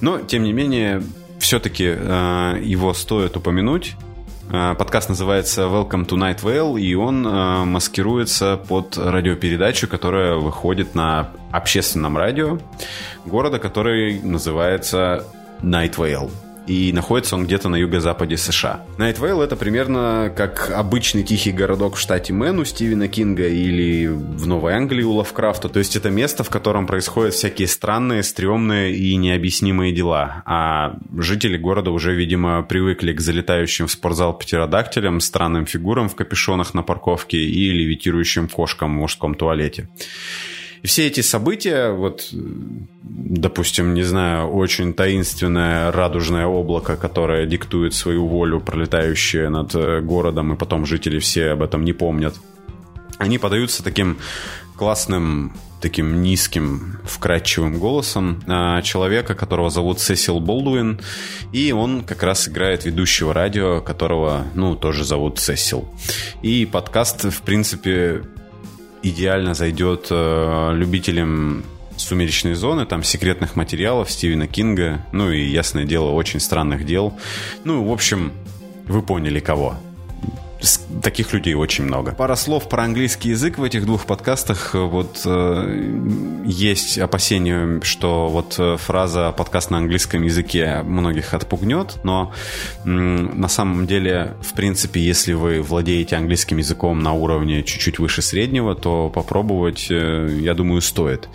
Но, 0.02 0.20
тем 0.20 0.44
не 0.44 0.54
менее, 0.54 1.04
все-таки 1.46 1.86
э, 1.86 2.60
его 2.64 2.92
стоит 2.96 3.38
упомянуть. 3.38 3.94
Э, 4.52 4.74
подкаст 4.74 5.10
называется 5.10 5.62
Welcome 5.62 6.08
to 6.08 6.18
Night 6.18 6.42
Vale, 6.42 6.82
и 6.82 6.96
он 6.96 7.24
э, 7.24 7.66
маскируется 7.66 8.58
под 8.58 8.98
радиопередачу, 8.98 9.88
которая 9.88 10.38
выходит 10.38 10.96
на 10.96 11.30
общественном 11.52 12.18
радио 12.18 12.58
города, 13.26 13.60
который 13.60 14.20
называется 14.24 15.24
Night 15.62 15.98
Vale 15.98 16.32
и 16.68 16.92
находится 16.94 17.36
он 17.36 17.46
где-то 17.46 17.70
на 17.70 17.76
юго-западе 17.76 18.38
США. 18.38 18.86
Night 18.98 19.22
Vale 19.22 19.42
это 19.42 19.56
примерно 19.56 20.32
как 20.36 20.72
обычный 20.72 21.24
тихий 21.24 21.52
городок 21.52 21.96
в 21.96 22.00
штате 22.00 22.34
Мэн 22.34 22.60
у 22.60 22.66
Стивена 22.66 23.08
Кинга 23.08 23.48
или 23.48 24.08
в 24.08 24.46
Новой 24.48 24.74
Англии 24.74 25.04
у 25.04 25.14
Лавкрафта. 25.14 25.70
То 25.70 25.80
есть 25.80 25.96
это 25.96 26.10
место, 26.10 26.44
в 26.44 26.50
котором 26.50 26.88
происходят 26.88 27.34
всякие 27.34 27.68
странные, 27.68 28.24
стрёмные 28.24 28.96
и 28.96 29.16
необъяснимые 29.16 29.94
дела. 29.94 30.44
А 30.46 30.98
жители 31.18 31.58
города 31.58 31.92
уже, 31.92 32.14
видимо, 32.14 32.64
привыкли 32.64 33.14
к 33.14 33.22
залетающим 33.22 33.88
в 33.88 33.92
спортзал 33.92 34.38
птеродактилям, 34.38 35.20
странным 35.20 35.66
фигурам 35.66 36.10
в 36.10 36.16
капюшонах 36.16 36.74
на 36.74 36.84
парковке 36.84 37.38
и 37.38 37.72
левитирующим 37.72 38.48
кошкам 38.48 38.96
в 38.96 39.00
мужском 39.00 39.36
туалете. 39.36 39.88
И 40.86 40.88
все 40.88 41.08
эти 41.08 41.22
события, 41.22 41.90
вот, 41.90 42.30
допустим, 42.32 43.96
не 43.96 44.04
знаю, 44.04 44.50
очень 44.50 44.94
таинственное 44.94 45.92
радужное 45.92 46.46
облако, 46.46 46.96
которое 46.96 47.48
диктует 47.48 47.96
свою 47.96 48.28
волю, 48.28 48.60
пролетающее 48.62 49.50
над 49.50 49.74
э, 49.74 50.02
городом, 50.02 50.54
и 50.54 50.56
потом 50.56 50.86
жители 50.86 51.18
все 51.18 51.54
об 51.54 51.64
этом 51.64 51.86
не 51.86 51.94
помнят, 51.94 52.36
они 53.18 53.40
подаются 53.40 53.84
таким 53.84 54.20
классным 54.78 55.54
таким 55.82 56.22
низким, 56.22 57.00
вкрадчивым 57.04 57.80
голосом 57.80 58.44
а, 58.48 58.82
человека, 58.82 59.34
которого 59.36 59.72
зовут 59.72 60.00
Сесил 60.00 60.40
Болдуин, 60.40 61.00
и 61.52 61.72
он 61.72 62.04
как 62.04 62.22
раз 62.22 62.48
играет 62.48 62.86
ведущего 62.86 63.34
радио, 63.34 63.82
которого, 63.82 64.46
ну, 64.54 64.76
тоже 64.76 65.04
зовут 65.04 65.40
Сесил. 65.40 65.88
И 66.42 66.66
подкаст, 66.66 67.26
в 67.26 67.42
принципе, 67.42 68.24
идеально 69.10 69.54
зайдет 69.54 70.08
э, 70.10 70.72
любителям 70.74 71.64
«Сумеречной 71.96 72.56
зоны», 72.56 72.86
там 72.86 73.04
секретных 73.04 73.56
материалов 73.56 74.10
Стивена 74.10 74.48
Кинга, 74.48 75.06
ну 75.12 75.32
и, 75.32 75.44
ясное 75.44 75.86
дело, 75.86 76.10
очень 76.10 76.40
странных 76.40 76.86
дел. 76.86 77.14
Ну, 77.64 77.84
в 77.84 77.92
общем, 77.92 78.34
вы 78.88 79.02
поняли 79.02 79.40
кого 79.40 79.78
таких 81.02 81.34
людей 81.34 81.54
очень 81.54 81.86
много. 81.86 82.14
Пара 82.14 82.36
слов 82.36 82.70
про 82.70 82.84
английский 82.84 83.30
язык 83.30 83.58
в 83.58 83.64
этих 83.64 83.86
двух 83.86 84.06
подкастах. 84.06 84.74
Вот 84.74 85.22
э, 85.26 86.44
есть 86.46 86.98
опасение, 86.98 87.82
что 87.82 88.28
вот 88.28 88.56
э, 88.58 88.78
фраза 88.78 89.32
подкаст 89.32 89.72
на 89.72 89.78
английском 89.78 90.24
языке 90.24 90.82
многих 90.84 91.34
отпугнет, 91.34 91.98
но 92.04 92.32
э, 92.84 92.90
на 92.90 93.48
самом 93.48 93.88
деле, 93.88 94.36
в 94.42 94.54
принципе, 94.54 95.02
если 95.02 95.34
вы 95.34 95.62
владеете 95.62 96.16
английским 96.16 96.58
языком 96.58 97.00
на 97.00 97.14
уровне 97.14 97.64
чуть-чуть 97.64 98.00
выше 98.00 98.22
среднего, 98.22 98.76
то 98.76 99.10
попробовать, 99.10 99.88
э, 99.90 100.38
я 100.42 100.54
думаю, 100.54 100.82
стоит. 100.82 101.30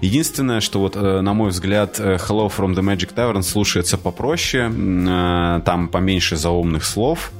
Единственное, 0.00 0.60
что 0.60 0.80
вот, 0.80 0.96
э, 0.96 1.20
на 1.20 1.32
мой 1.32 1.50
взгляд, 1.50 1.98
э, 1.98 2.16
Hello 2.16 2.52
from 2.54 2.74
the 2.74 2.82
Magic 2.82 3.14
Tavern 3.14 3.42
слушается 3.42 3.98
попроще, 3.98 4.72
э, 4.72 5.60
там 5.64 5.88
поменьше 5.88 6.36
заумных 6.36 6.84
слов, 6.84 7.32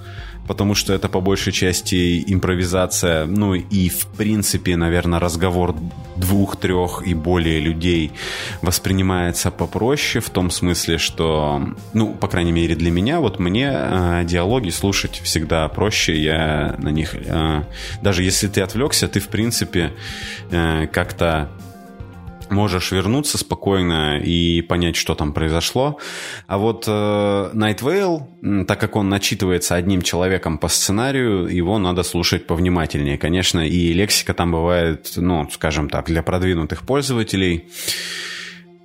потому 0.46 0.75
что 0.75 0.92
это 0.92 1.08
по 1.08 1.20
большей 1.20 1.52
части 1.52 2.22
импровизация, 2.26 3.26
ну 3.26 3.54
и 3.54 3.88
в 3.88 4.06
принципе, 4.06 4.76
наверное, 4.76 5.20
разговор 5.20 5.75
двух-трех 6.16 7.06
и 7.06 7.14
более 7.14 7.61
людей 7.61 8.12
воспринимается 8.61 9.50
попроще 9.50 10.22
в 10.22 10.30
том 10.30 10.50
смысле, 10.50 10.99
что, 10.99 11.75
ну, 11.92 12.14
по 12.14 12.28
крайней 12.28 12.52
мере 12.52 12.75
для 12.75 12.90
меня, 12.90 13.20
вот 13.20 13.38
мне 13.38 13.70
э, 13.72 14.22
диалоги 14.25 14.70
слушать 14.70 15.20
всегда 15.22 15.68
проще, 15.68 16.20
я 16.20 16.75
на 16.78 16.90
них, 16.90 17.14
э, 17.14 17.62
даже 18.02 18.22
если 18.22 18.49
ты 18.49 18.61
отвлекся, 18.61 19.08
ты 19.08 19.20
в 19.20 19.28
принципе 19.28 19.92
э, 20.50 20.87
как-то 20.92 21.50
можешь 22.52 22.92
вернуться 22.92 23.38
спокойно 23.38 24.18
и 24.18 24.62
понять, 24.62 24.97
что 24.97 25.14
там 25.14 25.32
произошло. 25.32 25.99
А 26.47 26.59
вот 26.59 26.85
э, 26.87 26.90
Night 26.90 27.80
Vale, 27.80 28.64
так 28.64 28.80
как 28.80 28.97
он 28.97 29.09
начитывается 29.09 29.75
одним 29.75 30.02
человеком 30.02 30.59
по 30.59 30.68
сценарию, 30.68 31.47
его 31.47 31.78
надо 31.78 32.02
слушать 32.02 32.47
повнимательнее, 32.47 33.18
конечно, 33.18 33.66
и 33.66 33.92
лексика 33.92 34.35
там 34.35 34.52
бывает, 34.52 35.12
ну, 35.16 35.49
скажем 35.50 35.88
так, 35.88 36.06
для 36.06 36.23
продвинутых 36.23 36.82
пользователей. 36.82 37.68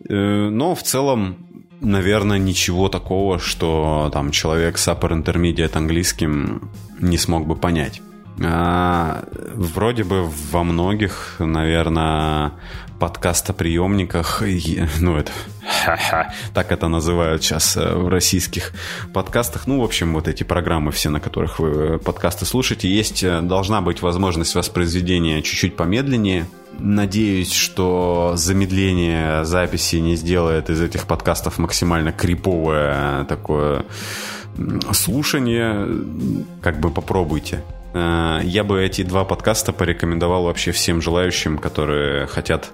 Э, 0.10 0.50
но 0.50 0.74
в 0.74 0.84
целом 0.84 1.38
наверное, 1.80 2.40
ничего 2.40 2.90
такого, 2.90 3.38
что 3.40 4.10
там 4.12 4.32
человек 4.32 4.80
с 4.80 4.88
upper 4.88 5.12
intermediate 5.12 5.78
английским 5.78 6.72
не 7.00 7.18
смог 7.18 7.46
бы 7.46 7.56
понять. 7.56 8.02
А, 8.44 9.24
вроде 9.56 10.04
бы 10.04 10.30
во 10.52 10.64
многих, 10.64 11.36
наверное, 11.40 12.52
подкастоприемниках, 13.00 14.42
ну 15.00 15.18
это, 15.18 15.32
так 16.54 16.72
это 16.72 16.88
называют 16.88 17.44
сейчас 17.44 17.78
э, 17.78 17.96
в 17.96 18.10
российских 18.10 18.74
подкастах, 19.14 19.68
ну, 19.68 19.82
в 19.82 19.84
общем, 19.84 20.14
вот 20.14 20.28
эти 20.28 20.44
программы 20.44 20.92
все, 20.92 21.10
на 21.10 21.20
которых 21.20 21.60
вы 21.60 21.70
э, 21.70 21.98
подкасты 22.00 22.46
слушаете, 22.46 22.90
есть, 22.90 23.24
э, 23.24 23.42
должна 23.42 23.82
быть 23.82 24.02
возможность 24.02 24.56
воспроизведения 24.56 25.42
чуть-чуть 25.42 25.76
помедленнее, 25.76 26.46
Надеюсь, 26.80 27.54
что 27.54 28.34
замедление 28.36 29.44
записи 29.46 29.96
не 29.96 30.16
сделает 30.16 30.70
из 30.70 30.80
этих 30.80 31.08
подкастов 31.08 31.58
максимально 31.58 32.12
криповое 32.12 33.24
такое 33.24 33.84
слушание. 34.92 35.88
Как 36.62 36.80
бы 36.80 36.92
попробуйте. 36.92 37.64
Э, 37.98 38.42
я 38.44 38.64
бы 38.64 38.84
эти 38.84 39.04
два 39.04 39.26
подкаста 39.26 39.74
порекомендовал 39.74 40.44
вообще 40.44 40.72
всем 40.72 41.02
желающим, 41.02 41.58
которые 41.58 42.28
хотят 42.28 42.70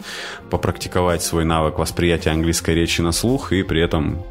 попрактиковать 0.50 1.24
свой 1.24 1.46
навык 1.46 1.80
восприятия 1.80 2.32
английской 2.32 2.76
речи 2.76 3.02
на 3.02 3.12
слух 3.12 3.52
и 3.52 3.64
при 3.64 3.82
этом 3.82 4.24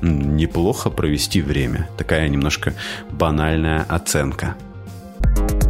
неплохо 0.00 0.90
провести 0.90 1.42
время. 1.42 1.88
Такая 1.96 2.28
немножко 2.28 2.74
банальная 3.10 3.84
оценка. 3.88 4.56
И 5.64 5.67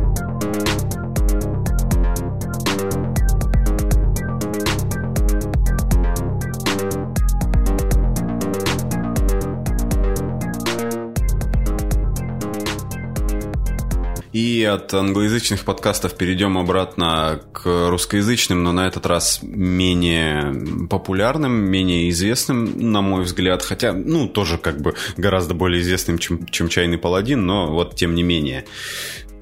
И 14.58 14.64
от 14.64 14.92
англоязычных 14.92 15.64
подкастов 15.64 16.16
перейдем 16.16 16.58
обратно 16.58 17.40
к 17.52 17.88
русскоязычным, 17.90 18.64
но 18.64 18.72
на 18.72 18.88
этот 18.88 19.06
раз 19.06 19.38
менее 19.40 20.88
популярным, 20.88 21.52
менее 21.52 22.10
известным, 22.10 22.90
на 22.90 23.00
мой 23.00 23.22
взгляд. 23.22 23.62
Хотя, 23.62 23.92
ну, 23.92 24.26
тоже 24.26 24.58
как 24.58 24.80
бы 24.80 24.96
гораздо 25.16 25.54
более 25.54 25.80
известным, 25.80 26.18
чем, 26.18 26.44
чем 26.46 26.68
«Чайный 26.68 26.98
паладин», 26.98 27.46
но 27.46 27.72
вот 27.72 27.94
тем 27.94 28.16
не 28.16 28.24
менее. 28.24 28.64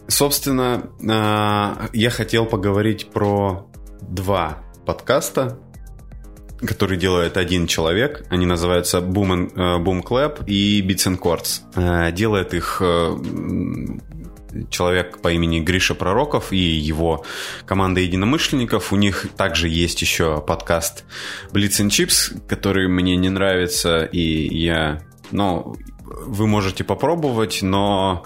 Собственно, 0.06 0.90
а, 1.08 1.88
я 1.94 2.10
хотел 2.10 2.44
поговорить 2.44 3.06
про 3.10 3.70
два 4.02 4.58
подкаста, 4.84 5.58
который 6.60 6.98
делает 6.98 7.38
один 7.38 7.66
человек. 7.66 8.26
Они 8.28 8.44
называются 8.44 8.98
Boom, 8.98 9.30
and, 9.30 9.54
uh, 9.54 9.82
Boom 9.82 10.02
Clap 10.02 10.44
и 10.46 10.82
Beats 10.82 11.10
and 11.10 11.18
Chords. 11.18 11.62
Uh, 11.74 12.12
делает 12.12 12.52
их 12.52 12.82
uh, 12.82 14.02
человек 14.70 15.20
по 15.20 15.32
имени 15.32 15.60
Гриша 15.60 15.94
Пророков 15.94 16.52
и 16.52 16.56
его 16.56 17.24
команда 17.64 18.00
единомышленников. 18.00 18.92
У 18.92 18.96
них 18.96 19.26
также 19.36 19.68
есть 19.68 20.00
еще 20.02 20.40
подкаст 20.40 21.04
Blitz 21.52 21.84
and 21.84 21.88
Chips, 21.88 22.40
который 22.48 22.88
мне 22.88 23.16
не 23.16 23.28
нравится, 23.28 24.04
и 24.04 24.54
я... 24.56 25.02
Ну, 25.30 25.76
вы 26.04 26.46
можете 26.46 26.84
попробовать, 26.84 27.62
но 27.62 28.24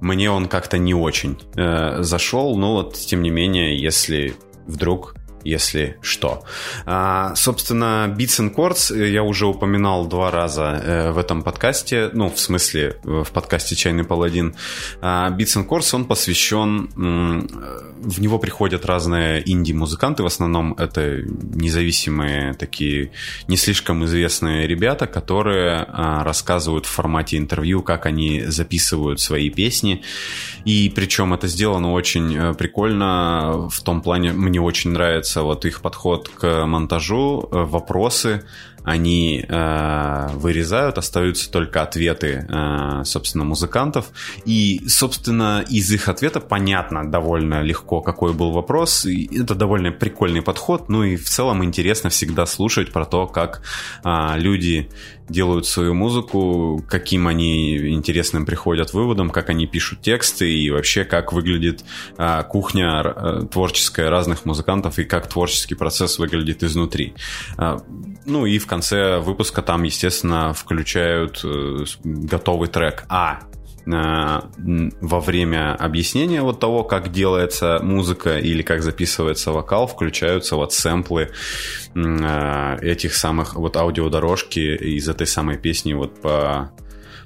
мне 0.00 0.30
он 0.30 0.46
как-то 0.48 0.78
не 0.78 0.94
очень 0.94 1.38
э, 1.56 2.02
зашел. 2.02 2.56
Но 2.56 2.74
вот, 2.74 2.94
тем 2.94 3.22
не 3.22 3.30
менее, 3.30 3.80
если 3.80 4.36
вдруг 4.66 5.14
если 5.44 5.98
что. 6.02 6.44
А, 6.86 7.34
собственно, 7.34 8.14
Beats 8.16 8.40
and 8.40 8.54
Chords 8.54 8.94
я 9.08 9.22
уже 9.22 9.46
упоминал 9.46 10.06
два 10.06 10.30
раза 10.30 10.80
э, 10.82 11.10
в 11.12 11.18
этом 11.18 11.42
подкасте, 11.42 12.10
ну, 12.12 12.30
в 12.30 12.38
смысле, 12.38 12.98
в 13.02 13.30
подкасте 13.32 13.76
«Чайный 13.76 14.04
паладин». 14.04 14.54
А, 15.00 15.30
Beats 15.30 15.56
and 15.56 15.66
Chords, 15.66 15.94
он 15.94 16.04
посвящен... 16.04 16.90
В 18.02 18.20
него 18.20 18.38
приходят 18.38 18.86
разные 18.86 19.42
инди-музыканты, 19.44 20.22
в 20.22 20.26
основном 20.26 20.74
это 20.74 21.22
независимые 21.22 22.54
такие, 22.54 23.12
не 23.46 23.56
слишком 23.56 24.04
известные 24.04 24.66
ребята, 24.66 25.06
которые 25.06 25.84
а, 25.86 26.24
рассказывают 26.24 26.86
в 26.86 26.90
формате 26.90 27.36
интервью, 27.36 27.82
как 27.82 28.06
они 28.06 28.44
записывают 28.46 29.20
свои 29.20 29.50
песни. 29.50 30.02
И 30.64 30.90
причем 30.94 31.34
это 31.34 31.46
сделано 31.46 31.92
очень 31.92 32.36
э, 32.36 32.54
прикольно. 32.54 33.68
В 33.70 33.82
том 33.82 34.02
плане, 34.02 34.32
мне 34.32 34.60
очень 34.60 34.90
нравится 34.90 35.42
вот 35.42 35.64
их 35.64 35.80
подход 35.80 36.28
к 36.28 36.66
монтажу, 36.66 37.48
э, 37.50 37.62
вопросы, 37.64 38.44
они 38.84 39.44
э, 39.46 40.28
вырезают, 40.34 40.98
остаются 40.98 41.50
только 41.50 41.82
ответы, 41.82 42.46
э, 42.48 43.04
собственно, 43.04 43.44
музыкантов. 43.44 44.06
И, 44.44 44.82
собственно, 44.88 45.64
из 45.68 45.90
их 45.92 46.08
ответа 46.08 46.40
понятно 46.40 47.10
довольно 47.10 47.62
легко, 47.62 48.00
какой 48.00 48.32
был 48.32 48.52
вопрос. 48.52 49.04
И 49.04 49.40
это 49.42 49.54
довольно 49.54 49.92
прикольный 49.92 50.42
подход. 50.42 50.88
Ну 50.88 51.04
и 51.04 51.16
в 51.16 51.28
целом 51.28 51.64
интересно 51.64 52.10
всегда 52.10 52.46
слушать 52.46 52.92
про 52.92 53.04
то, 53.04 53.26
как 53.26 53.62
э, 54.04 54.32
люди 54.36 54.88
делают 55.30 55.66
свою 55.66 55.94
музыку, 55.94 56.84
каким 56.88 57.26
они 57.26 57.76
интересным 57.92 58.46
приходят 58.46 58.92
выводом, 58.92 59.30
как 59.30 59.48
они 59.50 59.66
пишут 59.66 60.02
тексты 60.02 60.52
и 60.52 60.70
вообще 60.70 61.04
как 61.04 61.32
выглядит 61.32 61.84
э, 62.18 62.42
кухня 62.48 63.02
э, 63.04 63.46
творческая 63.50 64.10
разных 64.10 64.44
музыкантов 64.44 64.98
и 64.98 65.04
как 65.04 65.28
творческий 65.28 65.74
процесс 65.74 66.18
выглядит 66.18 66.62
изнутри. 66.62 67.14
Э, 67.58 67.78
ну 68.26 68.46
и 68.46 68.58
в 68.58 68.66
конце 68.66 69.18
выпуска 69.18 69.62
там, 69.62 69.82
естественно, 69.84 70.52
включают 70.52 71.40
э, 71.44 71.84
готовый 72.04 72.68
трек. 72.68 73.04
А 73.08 73.40
во 73.86 75.20
время 75.20 75.74
объяснения 75.74 76.42
вот 76.42 76.60
того, 76.60 76.84
как 76.84 77.12
делается 77.12 77.80
музыка 77.82 78.38
или 78.38 78.62
как 78.62 78.82
записывается 78.82 79.52
вокал, 79.52 79.86
включаются 79.86 80.56
вот 80.56 80.72
сэмплы 80.72 81.30
э, 81.94 82.78
этих 82.82 83.14
самых 83.14 83.54
вот 83.54 83.76
аудиодорожки 83.76 84.58
из 84.58 85.08
этой 85.08 85.26
самой 85.26 85.56
песни 85.58 85.92
вот 85.92 86.20
по 86.20 86.72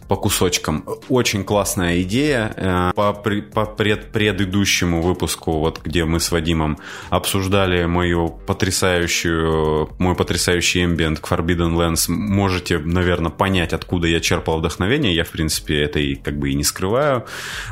по 0.09 0.17
кусочкам. 0.17 0.85
Очень 1.09 1.45
классная 1.45 2.03
идея. 2.03 2.53
Э, 2.57 2.91
по, 2.95 3.13
по 3.13 3.67
пред, 3.67 4.13
предыдущему 4.13 5.03
выпуску, 5.03 5.59
вот 5.59 5.81
где 5.83 6.05
мы 6.05 6.21
с 6.21 6.31
Вадимом 6.31 6.79
обсуждали 7.11 7.85
мою 7.87 8.29
потрясающую, 8.29 9.91
мой 9.99 10.15
потрясающий 10.15 10.85
эмбиент 10.85 11.21
к 11.21 11.31
Forbidden 11.31 11.75
Lands, 11.75 12.11
можете, 12.11 12.79
наверное, 12.79 13.31
понять, 13.31 13.73
откуда 13.73 14.07
я 14.07 14.21
черпал 14.21 14.59
вдохновение. 14.59 15.15
Я, 15.15 15.25
в 15.25 15.31
принципе, 15.31 15.83
это 15.83 15.99
и 15.99 16.15
как 16.15 16.39
бы 16.39 16.51
и 16.51 16.55
не 16.55 16.65
скрываю. 16.65 17.25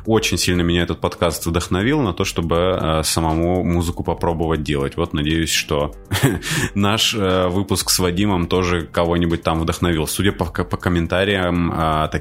Очень 0.07 0.39
сильно 0.39 0.63
меня 0.63 0.83
этот 0.83 1.01
подкаст 1.01 1.47
вдохновил 1.47 2.01
на 2.01 2.13
то, 2.13 2.25
чтобы 2.25 2.57
э, 2.57 3.03
самому 3.05 3.63
музыку 3.65 4.05
попробовать 4.05 4.63
делать. 4.63 4.97
Вот, 4.97 5.13
надеюсь, 5.13 5.51
что 5.51 5.95
наш 6.75 7.15
э, 7.15 7.49
выпуск 7.49 7.91
с 7.91 7.99
Вадимом 7.99 8.47
тоже 8.47 8.83
кого-нибудь 8.83 9.43
там 9.43 9.61
вдохновил. 9.61 10.07
Судя 10.07 10.33
по, 10.33 10.47
по 10.47 10.77
комментариям, 10.77 11.73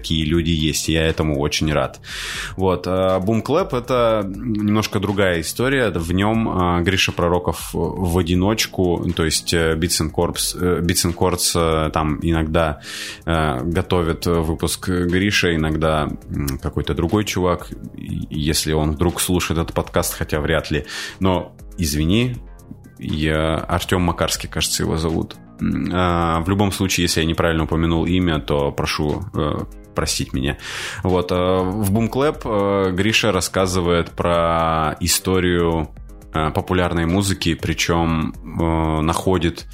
такие 0.01 0.25
люди 0.25 0.49
есть, 0.49 0.89
я 0.89 1.05
этому 1.05 1.39
очень 1.39 1.71
рад. 1.71 1.99
Вот, 2.57 2.87
Boom 2.87 3.43
Clap 3.43 3.77
это 3.77 4.23
немножко 4.25 4.99
другая 4.99 5.41
история, 5.41 5.91
в 5.91 6.11
нем 6.11 6.49
а, 6.49 6.81
Гриша 6.81 7.11
Пророков 7.11 7.69
в 7.73 8.17
одиночку, 8.17 9.05
то 9.15 9.23
есть 9.23 9.53
э, 9.53 9.75
Beats 9.75 10.01
and 10.01 10.11
Corps, 10.11 10.57
э, 10.59 10.81
Beats 10.81 11.87
э, 11.87 11.91
там 11.91 12.19
иногда 12.21 12.81
готовит 13.25 14.25
выпуск 14.25 14.89
Гриша, 14.89 15.55
иногда 15.55 16.09
какой-то 16.61 16.93
другой 16.93 17.25
чувак, 17.25 17.69
если 17.95 18.73
он 18.73 18.91
вдруг 18.91 19.21
слушает 19.21 19.59
этот 19.59 19.75
подкаст, 19.75 20.15
хотя 20.15 20.39
вряд 20.39 20.71
ли, 20.71 20.85
но 21.19 21.55
извини, 21.77 22.37
я 22.97 23.57
Артем 23.57 24.01
Макарский, 24.01 24.49
кажется, 24.49 24.83
его 24.83 24.97
зовут. 24.97 25.35
В 25.59 26.43
любом 26.47 26.71
случае, 26.71 27.03
если 27.03 27.21
я 27.21 27.27
неправильно 27.27 27.65
упомянул 27.65 28.05
имя, 28.05 28.39
то 28.39 28.71
прошу 28.71 29.23
простить 29.93 30.33
меня. 30.33 30.57
Вот, 31.03 31.31
э, 31.31 31.35
в 31.35 31.91
Boom 31.91 32.09
Clap 32.09 32.41
э, 32.43 32.91
Гриша 32.91 33.31
рассказывает 33.31 34.11
про 34.11 34.95
историю 34.99 35.89
э, 36.33 36.51
популярной 36.51 37.05
музыки, 37.05 37.55
причем 37.55 38.33
находит, 39.05 39.65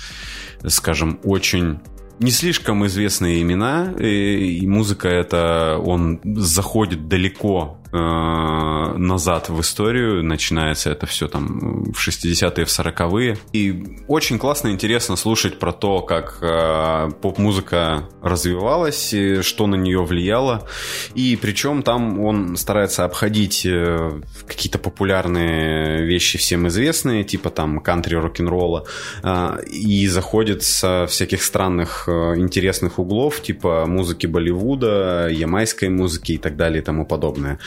скажем, 0.66 1.20
очень 1.24 1.80
не 2.20 2.32
слишком 2.32 2.86
известные 2.88 3.42
имена, 3.42 3.94
и 4.00 4.66
музыка 4.66 5.08
это 5.08 5.80
он 5.84 6.20
заходит 6.24 7.08
далеко 7.08 7.77
назад 7.92 9.50
в 9.50 9.62
историю. 9.62 10.24
Начинается 10.24 10.92
это 10.92 11.06
все 11.06 11.28
там 11.28 11.92
в 11.92 12.08
60-е, 12.08 12.66
в 12.66 12.70
40-е. 12.70 13.38
И 13.54 13.84
очень 14.08 14.40
классно 14.40 14.70
и 14.70 14.72
интересно 14.72 15.16
слушать 15.16 15.60
про 15.60 15.72
то, 15.72 16.02
как 16.02 16.40
э, 16.42 17.10
поп-музыка 17.22 18.10
развивалась, 18.22 19.14
что 19.42 19.68
на 19.68 19.76
нее 19.76 20.04
влияло. 20.04 20.68
И 21.16 21.38
причем 21.42 21.84
там 21.84 22.20
он 22.20 22.58
старается 22.58 23.06
обходить 23.06 23.66
э, 23.66 24.22
какие-то 24.48 24.80
популярные 24.80 26.06
вещи 26.06 26.38
всем 26.38 26.68
известные, 26.68 27.24
типа 27.24 27.50
там 27.50 27.80
кантри 27.80 28.16
рок-н-ролла, 28.16 28.86
э, 29.24 29.64
и 29.72 30.08
заходит 30.08 30.64
со 30.64 31.06
всяких 31.08 31.44
странных 31.44 32.06
э, 32.08 32.12
интересных 32.38 33.00
углов, 33.00 33.42
типа 33.42 33.86
музыки 33.88 34.28
Болливуда, 34.28 35.30
ямайской 35.32 35.90
музыки 35.90 36.34
и 36.34 36.38
так 36.38 36.56
далее 36.56 36.82
и 36.82 36.86
тому 36.86 37.06
подобное. 37.06 37.60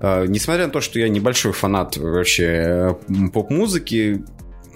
А, 0.00 0.24
несмотря 0.26 0.66
на 0.66 0.72
то, 0.72 0.80
что 0.80 0.98
я 0.98 1.08
небольшой 1.08 1.52
фанат 1.52 1.96
вообще 1.96 2.44
э, 2.44 2.94
поп-музыки, 3.32 4.24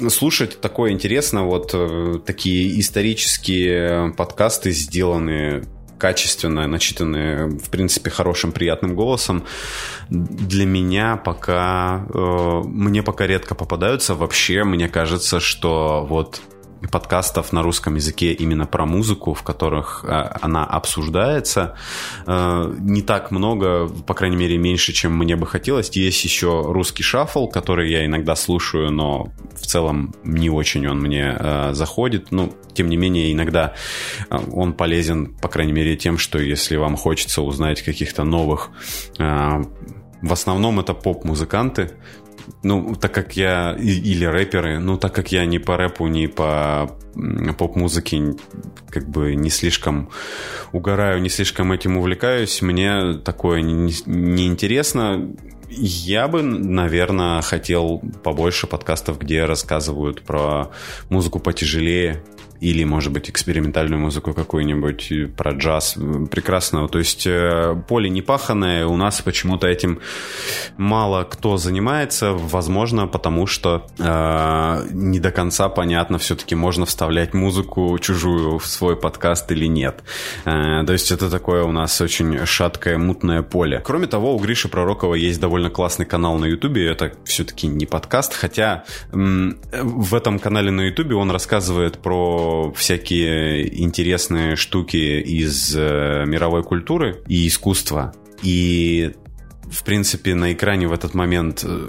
слушать 0.09 0.61
такое 0.61 0.93
интересно, 0.93 1.45
вот 1.45 1.71
э, 1.75 2.21
такие 2.25 2.81
исторические 2.81 4.12
подкасты, 4.16 4.71
сделанные 4.71 5.64
качественно, 5.99 6.66
начитанные, 6.66 7.47
в 7.47 7.69
принципе, 7.71 8.11
хорошим, 8.11 8.53
приятным 8.53 8.95
голосом, 8.95 9.45
для 10.09 10.64
меня 10.64 11.16
пока, 11.16 12.07
э, 12.12 12.62
мне 12.64 13.03
пока 13.03 13.27
редко 13.27 13.55
попадаются. 13.55 14.14
Вообще, 14.14 14.64
мне 14.64 14.88
кажется, 14.88 15.40
что 15.40 16.07
вот 16.09 16.40
подкастов 16.88 17.53
на 17.53 17.62
русском 17.62 17.95
языке 17.95 18.33
именно 18.33 18.66
про 18.66 18.87
музыку, 18.87 19.35
в 19.35 19.43
которых 19.43 20.05
э, 20.05 20.09
она 20.40 20.64
обсуждается. 20.64 21.77
Э, 22.27 22.73
не 22.79 23.03
так 23.03 23.31
много, 23.31 23.88
по 23.88 24.14
крайней 24.14 24.37
мере, 24.37 24.57
меньше, 24.57 24.93
чем 24.93 25.16
мне 25.16 25.37
бы 25.37 25.47
хотелось. 25.47 25.90
Есть 25.90 26.25
еще 26.25 26.62
русский 26.66 27.03
шаффл, 27.03 27.49
который 27.49 27.90
я 27.90 28.07
иногда 28.07 28.37
слушаю, 28.37 28.90
но 28.90 29.33
в 29.55 29.66
целом 29.66 30.14
не 30.25 30.51
очень 30.51 30.87
он 30.87 31.01
мне 31.01 31.37
э, 31.38 31.71
заходит. 31.73 32.31
Ну, 32.31 32.55
тем 32.73 32.88
не 32.88 32.97
менее, 32.97 33.33
иногда 33.33 33.75
он 34.31 34.73
полезен, 34.73 35.35
по 35.35 35.49
крайней 35.49 35.73
мере, 35.73 35.97
тем, 35.97 36.19
что 36.19 36.38
если 36.38 36.77
вам 36.77 36.97
хочется 36.97 37.43
узнать 37.43 37.83
каких-то 37.83 38.25
новых 38.25 38.71
в 40.23 40.33
основном 40.33 40.81
это 40.81 40.93
поп-музыканты, 40.93 41.93
ну, 42.62 42.94
так 42.94 43.12
как 43.12 43.37
я... 43.37 43.76
Или 43.79 44.24
рэперы, 44.24 44.79
ну, 44.79 44.96
так 44.96 45.14
как 45.14 45.33
я 45.33 45.44
ни 45.46 45.59
по 45.59 45.76
рэпу, 45.76 46.07
ни 46.07 46.26
по 46.26 46.96
поп-музыке 47.59 48.37
как 48.88 49.09
бы 49.09 49.35
не 49.35 49.50
слишком 49.50 50.11
угораю, 50.72 51.20
не 51.20 51.29
слишком 51.29 51.72
этим 51.72 51.96
увлекаюсь, 51.96 52.62
мне 52.62 53.14
такое 53.14 53.62
неинтересно. 53.62 55.16
Не 55.16 55.37
Я 55.70 56.26
бы, 56.26 56.42
наверное, 56.42 57.42
хотел 57.42 58.03
побольше 58.24 58.66
подкастов, 58.66 59.20
где 59.20 59.44
рассказывают 59.44 60.22
про 60.22 60.72
музыку 61.11 61.38
потяжелее, 61.38 62.24
или, 62.61 62.85
может 62.85 63.12
быть, 63.12 63.31
экспериментальную 63.31 64.01
музыку 64.01 64.35
какую-нибудь 64.35 65.12
э, 65.12 65.27
про 65.27 65.53
джаз 65.53 65.96
прекрасного. 66.31 66.88
То 66.88 66.99
есть 66.99 67.27
э, 67.27 67.75
поле 67.88 68.11
не 68.11 68.23
паханное, 68.23 68.87
у 68.87 68.96
нас 68.96 69.23
почему-то 69.23 69.66
этим 69.66 70.01
мало 70.77 71.25
кто 71.25 71.57
занимается, 71.57 72.33
возможно, 72.33 73.07
потому 73.07 73.46
что 73.46 73.87
э, 73.99 74.87
не 74.92 75.20
до 75.20 75.31
конца 75.31 75.68
понятно 75.68 76.18
все-таки, 76.18 76.55
можно 76.55 76.85
вставлять 76.85 77.33
музыку 77.35 77.99
чужую 77.99 78.59
в 78.59 78.66
свой 78.66 78.96
подкаст 78.96 79.51
или 79.53 79.66
нет. 79.66 80.03
Э, 80.44 80.85
то 80.85 80.92
есть 80.92 81.11
это 81.11 81.31
такое 81.31 81.64
у 81.64 81.73
нас 81.73 81.99
очень 82.01 82.44
шаткое, 82.44 82.99
мутное 82.99 83.42
поле. 83.42 83.81
Кроме 83.85 84.07
того, 84.07 84.37
у 84.37 84.38
Гриши 84.38 84.68
Пророкова 84.68 85.14
есть 85.14 85.40
довольно 85.40 85.70
классный 85.70 86.05
канал 86.05 86.37
на 86.38 86.44
Ютубе, 86.44 86.87
это 86.87 87.12
все-таки 87.25 87.68
не 87.68 87.87
подкаст, 87.87 88.35
хотя 88.35 88.85
э, 89.12 89.16
в 89.16 90.14
этом 90.14 90.38
канале 90.38 90.70
на 90.70 90.83
Ютубе 90.83 91.14
он 91.14 91.31
рассказывает 91.31 91.99
про 91.99 92.49
всякие 92.74 93.82
интересные 93.82 94.56
штуки 94.56 95.20
из 95.20 95.74
э, 95.76 96.24
мировой 96.26 96.62
культуры 96.62 97.22
и 97.28 97.46
искусства. 97.46 98.12
И, 98.42 99.12
в 99.70 99.84
принципе, 99.84 100.34
на 100.34 100.52
экране 100.52 100.88
в 100.88 100.92
этот 100.92 101.14
момент 101.14 101.64
э, 101.64 101.88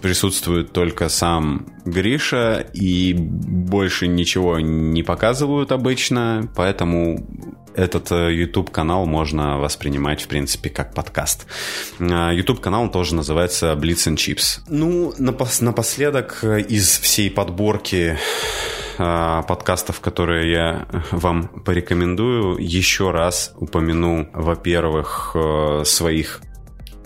присутствует 0.00 0.72
только 0.72 1.08
сам 1.08 1.66
Гриша, 1.84 2.66
и 2.74 3.14
больше 3.14 4.06
ничего 4.06 4.60
не 4.60 5.02
показывают 5.02 5.72
обычно, 5.72 6.50
поэтому 6.54 7.26
этот 7.74 8.12
э, 8.12 8.32
YouTube-канал 8.34 9.06
можно 9.06 9.58
воспринимать, 9.58 10.22
в 10.22 10.28
принципе, 10.28 10.70
как 10.70 10.94
подкаст. 10.94 11.46
YouTube-канал 11.98 12.90
тоже 12.90 13.14
называется 13.14 13.72
Blitz 13.72 14.08
and 14.08 14.16
Chips. 14.16 14.60
Ну, 14.68 15.12
напоследок 15.18 16.44
из 16.44 16.98
всей 16.98 17.30
подборки 17.30 18.18
а, 18.98 19.42
подкастов, 19.42 20.00
которые 20.00 20.50
я 20.50 20.86
вам 21.10 21.48
порекомендую, 21.48 22.56
еще 22.58 23.10
раз 23.10 23.52
упомяну, 23.56 24.28
во-первых, 24.32 25.32
э, 25.34 25.82
своих 25.84 26.40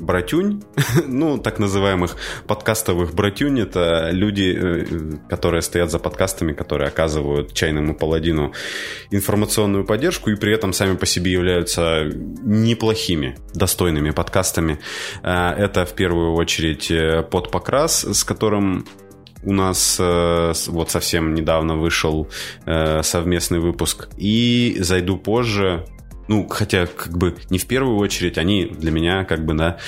братюнь, 0.01 0.62
ну, 1.07 1.38
так 1.38 1.59
называемых 1.59 2.16
подкастовых 2.46 3.14
братюнь, 3.14 3.61
это 3.61 4.11
люди, 4.11 4.57
э, 4.57 4.85
которые 5.29 5.62
стоят 5.62 5.90
за 5.90 5.98
подкастами, 5.98 6.53
которые 6.53 6.88
оказывают 6.88 7.55
чайному 7.55 7.94
паладину 7.94 8.53
информационную 9.11 9.85
поддержку 9.85 10.31
и 10.31 10.37
при 10.37 10.53
этом 10.53 10.72
сами 10.72 10.96
по 10.96 11.07
себе 11.07 11.33
являются 11.33 12.05
неплохими, 12.05 13.37
достойными 13.55 14.11
подкастами. 14.11 14.79
Это 15.22 15.85
в 15.85 15.94
первую 15.94 16.35
очередь 16.35 16.92
подпокрас, 17.31 18.05
с 18.05 18.24
которым 18.24 18.87
у 19.42 19.53
нас 19.53 19.96
э, 20.01 20.53
вот 20.68 20.90
совсем 20.90 21.35
недавно 21.35 21.77
вышел 21.77 22.29
э, 22.66 23.03
совместный 23.03 23.61
выпуск. 23.61 24.09
И 24.16 24.77
зайду 24.81 25.16
позже. 25.16 25.87
Ну, 26.29 26.46
хотя, 26.46 26.87
как 26.87 27.16
бы, 27.16 27.37
не 27.48 27.59
в 27.59 27.66
первую 27.66 27.96
очередь, 27.96 28.37
они 28.37 28.66
для 28.66 28.90
меня, 28.90 29.24
как 29.24 29.46
бы, 29.46 29.55
да, 29.55 29.79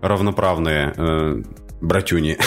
равноправные 0.00 0.92
э, 0.96 1.42
братюни. 1.80 2.38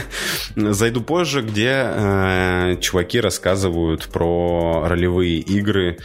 Зайду 0.56 1.00
позже, 1.02 1.42
где 1.42 1.84
э, 1.84 2.76
чуваки 2.80 3.20
рассказывают 3.20 4.08
про 4.08 4.84
ролевые 4.86 5.38
игры 5.38 5.98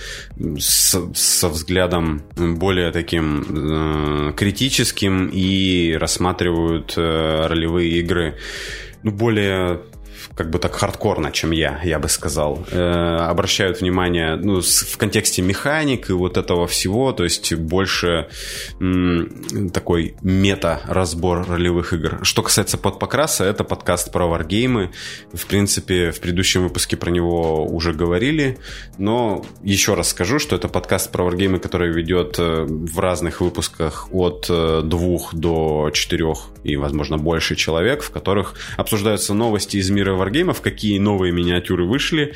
с, 0.59 0.99
со 1.13 1.49
взглядом 1.49 2.23
более 2.35 2.91
таким 2.91 3.45
э, 4.29 4.33
критическим 4.33 5.29
и 5.31 5.93
рассматривают 5.93 6.93
э, 6.97 7.47
ролевые 7.47 7.99
игры 7.99 8.35
ну, 8.35 8.35
более 9.11 9.81
как 10.35 10.49
бы 10.49 10.59
так 10.59 10.73
хардкорно, 10.75 11.31
чем 11.31 11.51
я, 11.51 11.79
я 11.83 11.99
бы 11.99 12.09
сказал. 12.09 12.65
Э, 12.71 13.17
обращают 13.29 13.81
внимание 13.81 14.35
ну, 14.35 14.61
с, 14.61 14.81
в 14.83 14.97
контексте 14.97 15.41
механик 15.41 16.09
и 16.09 16.13
вот 16.13 16.37
этого 16.37 16.67
всего, 16.67 17.11
то 17.11 17.23
есть 17.23 17.53
больше 17.53 18.27
м, 18.79 19.69
такой 19.73 20.15
мета-разбор 20.21 21.45
ролевых 21.47 21.93
игр. 21.93 22.19
Что 22.23 22.43
касается 22.43 22.77
подпокраса, 22.77 23.43
это 23.43 23.63
подкаст 23.63 24.11
про 24.11 24.25
варгеймы. 24.25 24.91
В 25.33 25.45
принципе, 25.45 26.11
в 26.11 26.19
предыдущем 26.19 26.63
выпуске 26.63 26.97
про 26.97 27.11
него 27.11 27.65
уже 27.65 27.93
говорили, 27.93 28.57
но 28.97 29.45
еще 29.63 29.93
раз 29.93 30.09
скажу, 30.09 30.39
что 30.39 30.55
это 30.55 30.67
подкаст 30.67 31.11
про 31.11 31.23
варгеймы, 31.23 31.59
который 31.59 31.91
ведет 31.91 32.35
э, 32.39 32.65
в 32.67 32.99
разных 32.99 33.41
выпусках 33.41 34.07
от 34.11 34.47
э, 34.49 34.81
двух 34.83 35.33
до 35.33 35.89
четырех 35.93 36.49
и, 36.63 36.77
возможно, 36.77 37.17
больше 37.17 37.55
человек, 37.55 38.01
в 38.01 38.11
которых 38.11 38.55
обсуждаются 38.77 39.33
новости 39.33 39.77
из 39.77 39.89
мира 39.89 40.04
варгеймов, 40.13 40.61
какие 40.61 40.99
новые 40.99 41.31
миниатюры 41.31 41.85
вышли. 41.85 42.33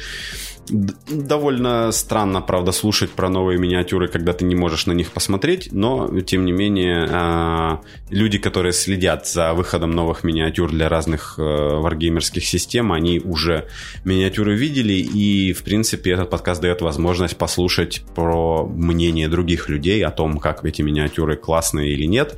Довольно 0.69 1.91
странно, 1.91 2.41
правда, 2.41 2.71
слушать 2.71 3.09
про 3.09 3.27
новые 3.29 3.57
миниатюры, 3.57 4.07
когда 4.07 4.33
ты 4.33 4.45
не 4.45 4.55
можешь 4.55 4.85
на 4.85 4.91
них 4.91 5.11
посмотреть, 5.11 5.69
но, 5.71 6.21
тем 6.21 6.45
не 6.45 6.51
менее, 6.51 7.07
а, 7.09 7.81
люди, 8.11 8.37
которые 8.37 8.73
следят 8.73 9.27
за 9.27 9.53
выходом 9.53 9.91
новых 9.91 10.23
миниатюр 10.23 10.69
для 10.69 10.87
разных 10.87 11.35
э, 11.39 11.41
варгеймерских 11.41 12.45
систем, 12.45 12.91
они 12.91 13.19
уже 13.19 13.67
миниатюры 14.03 14.55
видели, 14.55 14.93
и, 14.93 15.53
в 15.53 15.63
принципе, 15.63 16.11
этот 16.11 16.29
подкаст 16.29 16.61
дает 16.61 16.81
возможность 16.81 17.37
послушать 17.37 18.03
про 18.13 18.63
мнение 18.67 19.27
других 19.27 19.69
людей 19.69 20.05
о 20.05 20.11
том, 20.11 20.37
как 20.37 20.63
эти 20.65 20.83
миниатюры 20.83 21.35
классные 21.35 21.93
или 21.93 22.05
нет. 22.05 22.37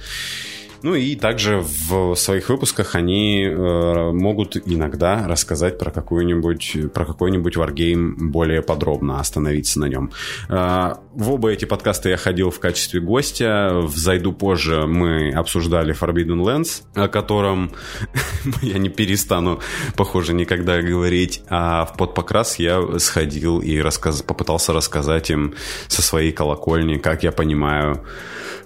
Ну 0.83 0.95
и 0.95 1.15
также 1.15 1.59
в 1.59 2.15
своих 2.15 2.49
выпусках 2.49 2.95
они 2.95 3.45
э, 3.45 4.11
могут 4.11 4.57
иногда 4.65 5.27
рассказать 5.27 5.77
про 5.77 5.91
какую-нибудь 5.91 6.91
про 6.93 7.05
какой-нибудь 7.05 7.55
варгейм 7.55 8.31
более 8.31 8.61
подробно, 8.61 9.19
остановиться 9.19 9.79
на 9.79 9.85
нем. 9.85 10.11
Э, 10.49 10.95
в 11.13 11.31
оба 11.31 11.49
эти 11.49 11.65
подкаста 11.65 12.09
я 12.09 12.17
ходил 12.17 12.49
в 12.49 12.59
качестве 12.59 12.99
гостя. 12.99 13.69
В 13.73 13.95
«Зайду 13.95 14.33
позже» 14.33 14.87
мы 14.87 15.31
обсуждали 15.31 15.93
Forbidden 15.93 16.41
Lands, 16.41 16.83
о 16.95 17.07
котором 17.07 17.71
я 18.61 18.79
не 18.79 18.89
перестану, 18.89 19.59
похоже, 19.95 20.33
никогда 20.33 20.81
говорить. 20.81 21.43
А 21.49 21.85
в 21.85 21.97
подпокрас 21.97 22.57
я 22.59 22.81
сходил 22.97 23.59
и 23.59 23.77
рассказ... 23.79 24.23
попытался 24.23 24.73
рассказать 24.73 25.29
им 25.29 25.53
со 25.87 26.01
своей 26.01 26.31
колокольни, 26.31 26.97
как 26.97 27.23
я 27.23 27.31
понимаю 27.31 28.03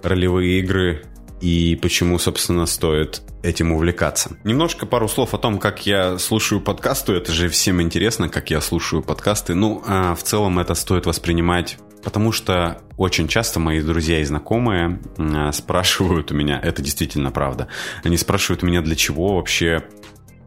ролевые 0.04 0.60
игры 0.60 1.04
и 1.41 1.78
почему, 1.82 2.17
собственно, 2.19 2.65
стоит 2.65 3.21
этим 3.43 3.71
увлекаться. 3.71 4.38
Немножко 4.43 4.86
пару 4.86 5.08
слов 5.08 5.34
о 5.34 5.38
том, 5.38 5.60
как 5.60 5.86
я 5.86 6.17
слушаю 6.17 6.62
подкасты. 6.62 7.13
Это 7.13 7.32
же 7.32 7.50
всем 7.50 7.82
интересно, 7.82 8.30
как 8.30 8.50
я 8.50 8.62
слушаю 8.62 9.04
подкасты. 9.04 9.54
Ну, 9.54 9.84
а 9.86 10.15
в 10.15 10.24
целом 10.24 10.60
это 10.60 10.74
стоит 10.74 11.06
воспринимать 11.06 11.78
Потому 12.06 12.32
что 12.32 12.84
очень 12.98 13.28
часто 13.28 13.60
мои 13.60 13.82
друзья 13.82 14.19
и 14.19 14.24
знакомые 14.24 15.02
а, 15.17 15.52
спрашивают 15.52 16.32
у 16.32 16.36
меня, 16.36 16.60
это 16.63 16.84
действительно 16.84 17.32
правда, 17.32 17.67
они 18.04 18.15
спрашивают 18.15 18.62
меня, 18.62 18.82
для 18.82 18.95
чего 18.95 19.38
вообще 19.38 19.84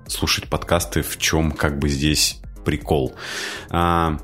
слушать 0.07 0.48
подкасты, 0.48 1.03
в 1.03 1.18
чем 1.18 1.51
как 1.51 1.81
бы 1.81 1.88
здесь 1.88 2.40
прикол. 2.64 3.16
А, 3.70 4.18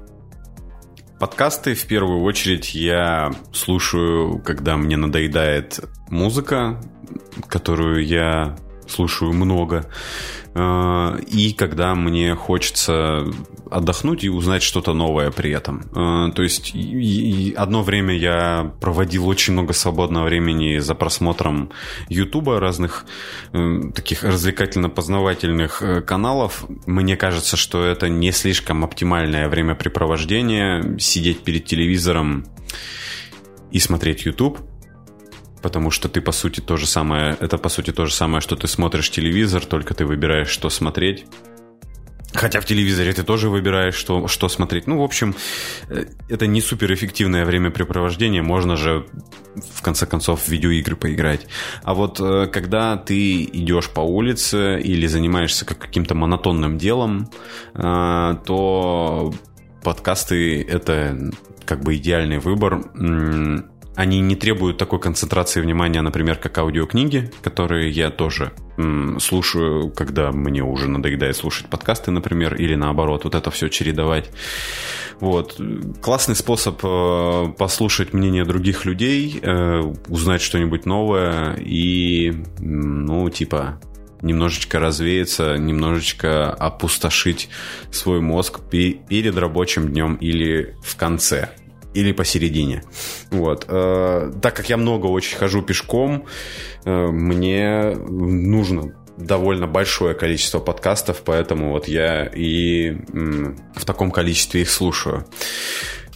подкасты 1.18 1.74
в 1.74 1.87
первую 1.87 2.22
очередь 2.22 2.74
я 2.74 3.33
слушаю, 3.53 4.38
когда 4.40 4.77
мне 4.77 4.96
надоедает 4.96 5.81
музыка, 6.11 6.81
которую 7.48 8.05
я 8.05 8.57
слушаю 8.88 9.33
много. 9.33 9.87
Э, 10.55 11.19
и 11.27 11.53
когда 11.53 11.95
мне 11.95 12.35
хочется 12.35 13.25
отдохнуть 13.71 14.25
и 14.25 14.29
узнать 14.29 14.62
что-то 14.62 14.95
новое 14.95 15.31
при 15.31 15.51
этом. 15.51 15.83
Э, 15.95 16.33
то 16.33 16.43
есть 16.43 16.75
одно 17.57 17.83
время 17.83 18.17
я 18.17 18.73
проводил 18.81 19.27
очень 19.27 19.53
много 19.53 19.73
свободного 19.73 20.27
времени 20.27 20.79
за 20.79 20.95
просмотром 20.95 21.71
Ютуба, 22.09 22.61
разных 22.61 23.05
э, 23.53 23.81
таких 23.95 24.23
развлекательно-познавательных 24.23 26.05
каналов. 26.05 26.67
Мне 26.87 27.17
кажется, 27.17 27.57
что 27.57 27.85
это 27.85 28.09
не 28.09 28.31
слишком 28.33 28.85
оптимальное 28.85 29.49
времяпрепровождение 29.49 30.99
сидеть 30.99 31.40
перед 31.40 31.64
телевизором 31.64 32.47
и 33.73 33.81
смотреть 33.81 34.25
YouTube 34.25 34.61
потому 35.64 35.90
что 35.90 36.11
ты, 36.11 36.20
по 36.20 36.33
сути, 36.33 36.61
то 36.61 36.77
же 36.77 36.87
самое, 36.87 37.38
это, 37.40 37.57
по 37.57 37.70
сути, 37.70 37.90
то 37.90 38.05
же 38.05 38.12
самое, 38.12 38.42
что 38.42 38.55
ты 38.55 38.68
смотришь 38.68 39.11
телевизор, 39.11 39.64
только 39.64 39.94
ты 39.94 40.05
выбираешь, 40.05 40.50
что 40.50 40.68
смотреть. 40.68 41.24
Хотя 42.35 42.61
в 42.61 42.66
телевизоре 42.66 43.14
ты 43.14 43.22
тоже 43.22 43.48
выбираешь, 43.48 43.94
что, 43.94 44.29
что 44.29 44.48
смотреть. 44.48 44.87
Ну, 44.87 44.98
в 44.98 45.03
общем, 45.03 45.35
э, 45.88 46.05
это 46.29 46.46
не 46.46 46.61
суперэффективное 46.61 47.46
времяпрепровождение. 47.46 48.42
Можно 48.42 48.77
же, 48.77 49.07
в 49.74 49.81
конце 49.81 50.05
концов, 50.05 50.42
в 50.42 50.48
видеоигры 50.48 50.96
поиграть. 50.96 51.46
А 51.83 51.94
вот 51.94 52.20
э, 52.20 52.46
когда 52.53 52.98
ты 52.98 53.44
идешь 53.44 53.88
по 53.88 54.00
улице 54.00 54.79
или 54.83 55.07
занимаешься 55.07 55.64
каким-то 55.64 56.14
монотонным 56.14 56.77
делом, 56.77 57.31
э, 57.74 58.37
то 58.44 59.35
подкасты— 59.83 60.62
это 60.68 61.31
как 61.64 61.81
бы 61.81 61.96
идеальный 61.96 62.38
выбор 62.38 62.85
они 63.96 64.20
не 64.20 64.35
требуют 64.35 64.78
такой 64.78 64.98
концентрации 64.98 65.61
внимания, 65.61 66.02
например, 66.02 66.37
как 66.37 66.59
аудиокниги, 66.59 67.30
которые 67.42 67.90
я 67.90 68.11
тоже 68.11 68.52
м, 68.76 69.20
слушаю, 69.20 69.90
когда 69.90 70.33
мне 70.33 70.62
уже 70.62 70.88
надоедает 70.88 71.37
слушать 71.37 71.66
подкасты, 71.66 72.11
например, 72.11 72.54
или 72.57 72.74
наоборот, 72.74 73.24
вот 73.24 73.35
это 73.35 73.50
все 73.50 73.68
чередовать. 73.68 74.30
Вот. 75.20 75.61
Классный 76.02 76.35
способ 76.35 76.80
э, 76.83 77.52
послушать 77.57 78.12
мнение 78.12 78.44
других 78.44 78.85
людей, 78.85 79.38
э, 79.40 79.80
узнать 80.09 80.42
что-нибудь 80.42 80.87
новое 80.87 81.54
и, 81.54 82.33
ну, 82.59 83.30
типа, 83.30 83.80
немножечко 84.22 84.80
развеяться, 84.80 85.57
немножечко 85.57 86.50
опустошить 86.50 87.48
свой 87.92 88.20
мозг 88.20 88.61
перед 88.70 89.37
рабочим 89.37 89.88
днем 89.88 90.16
или 90.16 90.76
в 90.83 90.96
конце 90.96 91.50
или 91.94 92.12
посередине. 92.12 92.83
Вот. 93.30 93.66
Э, 93.68 94.33
так 94.42 94.54
как 94.54 94.68
я 94.68 94.76
много 94.76 95.07
очень 95.07 95.37
хожу 95.37 95.62
пешком, 95.62 96.26
э, 96.85 96.90
мне 96.90 97.94
нужно 97.94 98.94
довольно 99.16 99.66
большое 99.66 100.14
количество 100.14 100.59
подкастов, 100.59 101.22
поэтому 101.24 101.70
вот 101.70 101.87
я 101.87 102.26
и 102.26 102.90
в 103.74 103.85
таком 103.85 104.11
количестве 104.11 104.62
их 104.62 104.70
слушаю. 104.70 105.24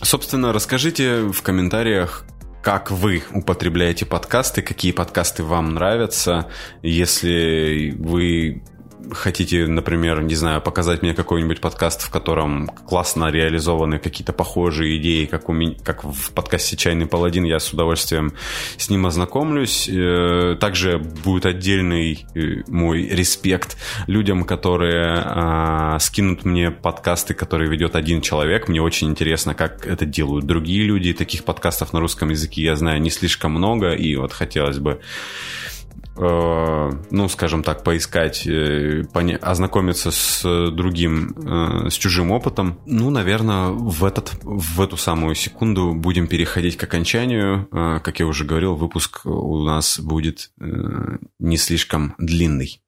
Собственно, 0.02 0.52
расскажите 0.52 1.22
в 1.22 1.42
комментариях, 1.42 2.24
как 2.62 2.90
вы 2.90 3.22
употребляете 3.32 4.04
подкасты, 4.04 4.62
какие 4.62 4.92
подкасты 4.92 5.42
вам 5.42 5.74
нравятся. 5.74 6.48
Если 6.82 7.94
вы 7.98 8.62
хотите, 9.12 9.66
например, 9.66 10.22
не 10.22 10.34
знаю, 10.34 10.60
показать 10.60 11.02
мне 11.02 11.14
какой-нибудь 11.14 11.60
подкаст, 11.60 12.02
в 12.02 12.10
котором 12.10 12.68
классно 12.68 13.30
реализованы 13.30 13.98
какие-то 13.98 14.32
похожие 14.32 14.96
идеи, 14.98 15.26
как, 15.26 15.48
у 15.48 15.52
меня, 15.52 15.76
как 15.84 16.04
в 16.04 16.32
подкасте 16.32 16.76
«Чайный 16.76 17.06
паладин», 17.06 17.44
я 17.44 17.58
с 17.58 17.72
удовольствием 17.72 18.32
с 18.76 18.90
ним 18.90 19.06
ознакомлюсь. 19.06 19.88
Э, 19.88 20.56
также 20.60 20.98
будет 20.98 21.46
отдельный 21.46 22.26
э, 22.34 22.62
мой 22.68 23.08
респект 23.08 23.76
людям, 24.06 24.44
которые 24.44 25.22
а, 25.24 25.98
скинут 25.98 26.44
мне 26.44 26.70
подкасты, 26.70 27.34
которые 27.34 27.70
ведет 27.70 27.96
один 27.96 28.20
человек. 28.20 28.68
Мне 28.68 28.82
очень 28.82 29.08
интересно, 29.08 29.54
как 29.54 29.86
это 29.86 30.06
делают 30.06 30.46
другие 30.46 30.84
люди. 30.84 31.12
Таких 31.12 31.44
подкастов 31.44 31.92
на 31.92 32.00
русском 32.00 32.30
языке 32.30 32.62
я 32.62 32.76
знаю 32.76 33.00
не 33.00 33.10
слишком 33.10 33.52
много, 33.52 33.92
и 33.92 34.16
вот 34.16 34.32
хотелось 34.32 34.78
бы 34.78 35.00
ну, 36.18 37.28
скажем 37.28 37.62
так, 37.62 37.84
поискать, 37.84 38.46
э, 38.46 39.04
ознакомиться 39.40 40.10
с 40.10 40.70
другим, 40.70 41.34
э, 41.36 41.90
с 41.90 41.94
чужим 41.94 42.30
опытом. 42.30 42.80
Ну, 42.86 43.10
наверное, 43.10 43.68
в, 43.68 44.04
этот, 44.04 44.32
в 44.42 44.80
эту 44.80 44.96
самую 44.96 45.34
секунду 45.34 45.94
будем 45.94 46.26
переходить 46.26 46.76
к 46.76 46.84
окончанию. 46.84 47.68
Как 47.70 48.18
я 48.20 48.26
уже 48.26 48.44
говорил, 48.44 48.74
выпуск 48.74 49.24
у 49.24 49.62
нас 49.62 49.98
будет 50.00 50.50
не 51.38 51.56
слишком 51.56 52.14
длинный. 52.18 52.80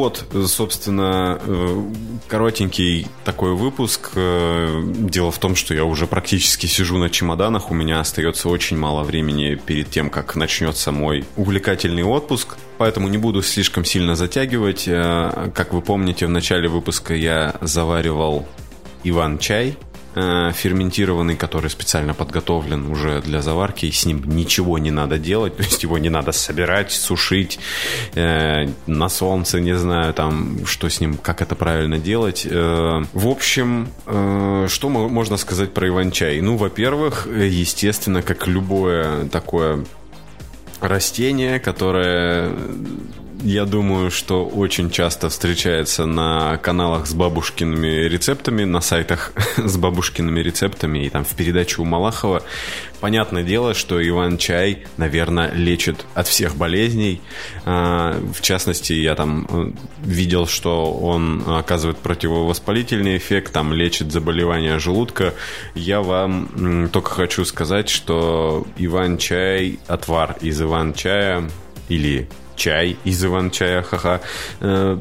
Вот, 0.00 0.24
собственно, 0.46 1.38
э, 1.42 1.82
коротенький 2.26 3.06
такой 3.22 3.52
выпуск. 3.54 4.12
Э, 4.14 4.82
дело 4.82 5.30
в 5.30 5.38
том, 5.38 5.54
что 5.54 5.74
я 5.74 5.84
уже 5.84 6.06
практически 6.06 6.64
сижу 6.64 6.96
на 6.96 7.10
чемоданах. 7.10 7.70
У 7.70 7.74
меня 7.74 8.00
остается 8.00 8.48
очень 8.48 8.78
мало 8.78 9.02
времени 9.02 9.56
перед 9.56 9.90
тем, 9.90 10.08
как 10.08 10.36
начнется 10.36 10.90
мой 10.90 11.26
увлекательный 11.36 12.02
отпуск. 12.02 12.56
Поэтому 12.78 13.08
не 13.08 13.18
буду 13.18 13.42
слишком 13.42 13.84
сильно 13.84 14.16
затягивать. 14.16 14.84
Э, 14.88 15.50
как 15.54 15.74
вы 15.74 15.82
помните, 15.82 16.24
в 16.24 16.30
начале 16.30 16.70
выпуска 16.70 17.14
я 17.14 17.56
заваривал 17.60 18.48
Иван-чай– 19.04 19.76
ферментированный, 20.14 21.36
который 21.36 21.70
специально 21.70 22.14
подготовлен 22.14 22.86
уже 22.86 23.20
для 23.22 23.42
заварки, 23.42 23.86
и 23.86 23.92
с 23.92 24.06
ним 24.06 24.22
ничего 24.24 24.78
не 24.78 24.90
надо 24.90 25.18
делать, 25.18 25.56
то 25.56 25.62
есть 25.62 25.82
его 25.82 25.98
не 25.98 26.10
надо 26.10 26.32
собирать, 26.32 26.92
сушить 26.92 27.58
э, 28.14 28.68
на 28.86 29.08
солнце, 29.08 29.60
не 29.60 29.76
знаю, 29.76 30.14
там, 30.14 30.66
что 30.66 30.88
с 30.88 31.00
ним, 31.00 31.16
как 31.16 31.42
это 31.42 31.54
правильно 31.54 31.98
делать. 31.98 32.46
Э, 32.48 33.04
в 33.12 33.28
общем, 33.28 33.88
э, 34.06 34.66
что 34.68 34.88
можно 34.88 35.36
сказать 35.36 35.72
про 35.72 35.88
иван-чай? 35.88 36.40
Ну, 36.40 36.56
во-первых, 36.56 37.26
естественно, 37.26 38.22
как 38.22 38.46
любое 38.46 39.28
такое 39.28 39.84
растение, 40.80 41.60
которое 41.60 42.52
я 43.42 43.64
думаю, 43.64 44.10
что 44.10 44.44
очень 44.44 44.90
часто 44.90 45.28
встречается 45.28 46.04
на 46.06 46.58
каналах 46.58 47.06
с 47.06 47.14
бабушкиными 47.14 48.08
рецептами, 48.08 48.64
на 48.64 48.80
сайтах 48.80 49.32
с 49.56 49.76
бабушкиными 49.76 50.40
рецептами 50.40 51.06
и 51.06 51.10
там 51.10 51.24
в 51.24 51.34
передаче 51.34 51.82
у 51.82 51.84
Малахова. 51.84 52.42
Понятное 53.00 53.42
дело, 53.42 53.72
что 53.72 54.06
Иван-чай, 54.06 54.84
наверное, 54.98 55.50
лечит 55.52 56.04
от 56.14 56.28
всех 56.28 56.56
болезней. 56.56 57.22
А, 57.64 58.20
в 58.34 58.42
частности, 58.42 58.92
я 58.92 59.14
там 59.14 59.46
э, 59.48 59.72
видел, 60.02 60.46
что 60.46 60.92
он 60.92 61.42
оказывает 61.46 61.96
противовоспалительный 61.98 63.16
эффект, 63.16 63.52
там 63.52 63.72
лечит 63.72 64.12
заболевания 64.12 64.78
желудка. 64.78 65.34
Я 65.74 66.02
вам 66.02 66.88
только 66.92 67.10
хочу 67.10 67.44
сказать, 67.46 67.88
что 67.88 68.66
Иван-чай, 68.76 69.78
отвар 69.86 70.36
из 70.42 70.60
Иван-чая 70.60 71.48
или 71.88 72.28
чай 72.60 72.98
из 73.04 73.24
иван-чая, 73.24 73.82
ха-ха, 73.82 74.20
э, 74.60 75.00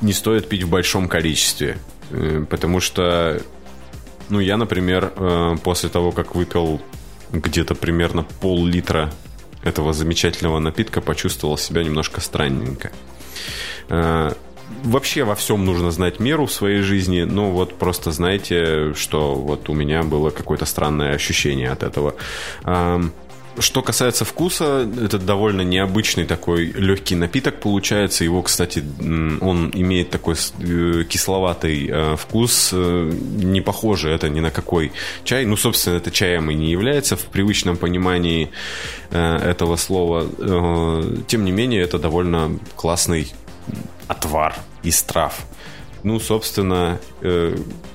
не 0.00 0.12
стоит 0.12 0.48
пить 0.48 0.62
в 0.62 0.68
большом 0.68 1.08
количестве. 1.08 1.78
Э, 2.10 2.44
потому 2.48 2.80
что, 2.80 3.42
ну, 4.28 4.38
я, 4.38 4.56
например, 4.56 5.12
э, 5.16 5.56
после 5.64 5.88
того, 5.88 6.12
как 6.12 6.36
выпил 6.36 6.80
где-то 7.32 7.74
примерно 7.74 8.22
пол-литра 8.40 9.12
этого 9.64 9.92
замечательного 9.92 10.60
напитка, 10.60 11.00
почувствовал 11.00 11.58
себя 11.58 11.82
немножко 11.82 12.20
странненько 12.20 12.92
вообще 14.82 15.24
во 15.24 15.34
всем 15.34 15.64
нужно 15.64 15.90
знать 15.90 16.20
меру 16.20 16.46
в 16.46 16.52
своей 16.52 16.80
жизни, 16.80 17.22
но 17.22 17.50
вот 17.50 17.74
просто 17.78 18.10
знайте, 18.10 18.94
что 18.94 19.34
вот 19.34 19.68
у 19.68 19.74
меня 19.74 20.02
было 20.02 20.30
какое-то 20.30 20.64
странное 20.66 21.14
ощущение 21.14 21.70
от 21.70 21.82
этого. 21.82 22.16
Что 23.58 23.82
касается 23.82 24.24
вкуса, 24.24 24.88
это 25.02 25.18
довольно 25.18 25.62
необычный 25.62 26.24
такой 26.24 26.66
легкий 26.66 27.14
напиток 27.14 27.60
получается. 27.60 28.24
Его, 28.24 28.42
кстати, 28.42 28.84
он 29.40 29.70
имеет 29.74 30.10
такой 30.10 30.34
э, 30.34 31.04
кисловатый 31.08 31.88
э, 31.90 32.16
вкус, 32.16 32.70
э, 32.72 33.12
не 33.36 33.60
похоже 33.60 34.10
это 34.10 34.28
ни 34.28 34.40
на 34.40 34.50
какой 34.50 34.92
чай. 35.24 35.46
Ну, 35.46 35.56
собственно, 35.56 35.96
это 35.96 36.10
чаем 36.10 36.50
и 36.50 36.54
не 36.54 36.70
является 36.70 37.16
в 37.16 37.24
привычном 37.24 37.76
понимании 37.76 38.50
этого 39.10 39.76
слова. 39.76 40.26
Тем 41.26 41.44
не 41.44 41.52
менее, 41.52 41.82
это 41.82 41.98
довольно 41.98 42.58
классный 42.74 43.32
отвар 44.08 44.54
из 44.82 45.02
трав. 45.02 45.46
Ну, 46.02 46.20
собственно, 46.20 47.00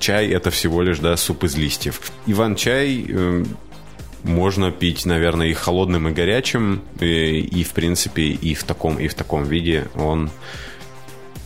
чай 0.00 0.28
это 0.28 0.50
всего 0.50 0.82
лишь 0.82 0.98
да, 0.98 1.16
суп 1.16 1.44
из 1.44 1.56
листьев. 1.56 2.00
Иван-чай 2.26 3.06
можно 4.24 4.70
пить, 4.70 5.06
наверное, 5.06 5.48
и 5.48 5.52
холодным, 5.52 6.08
и 6.08 6.12
горячим, 6.12 6.82
и, 7.00 7.40
и 7.40 7.64
в 7.64 7.72
принципе 7.72 8.22
и 8.22 8.54
в 8.54 8.64
таком, 8.64 8.98
и 8.98 9.08
в 9.08 9.14
таком 9.14 9.44
виде 9.44 9.88
он 9.94 10.30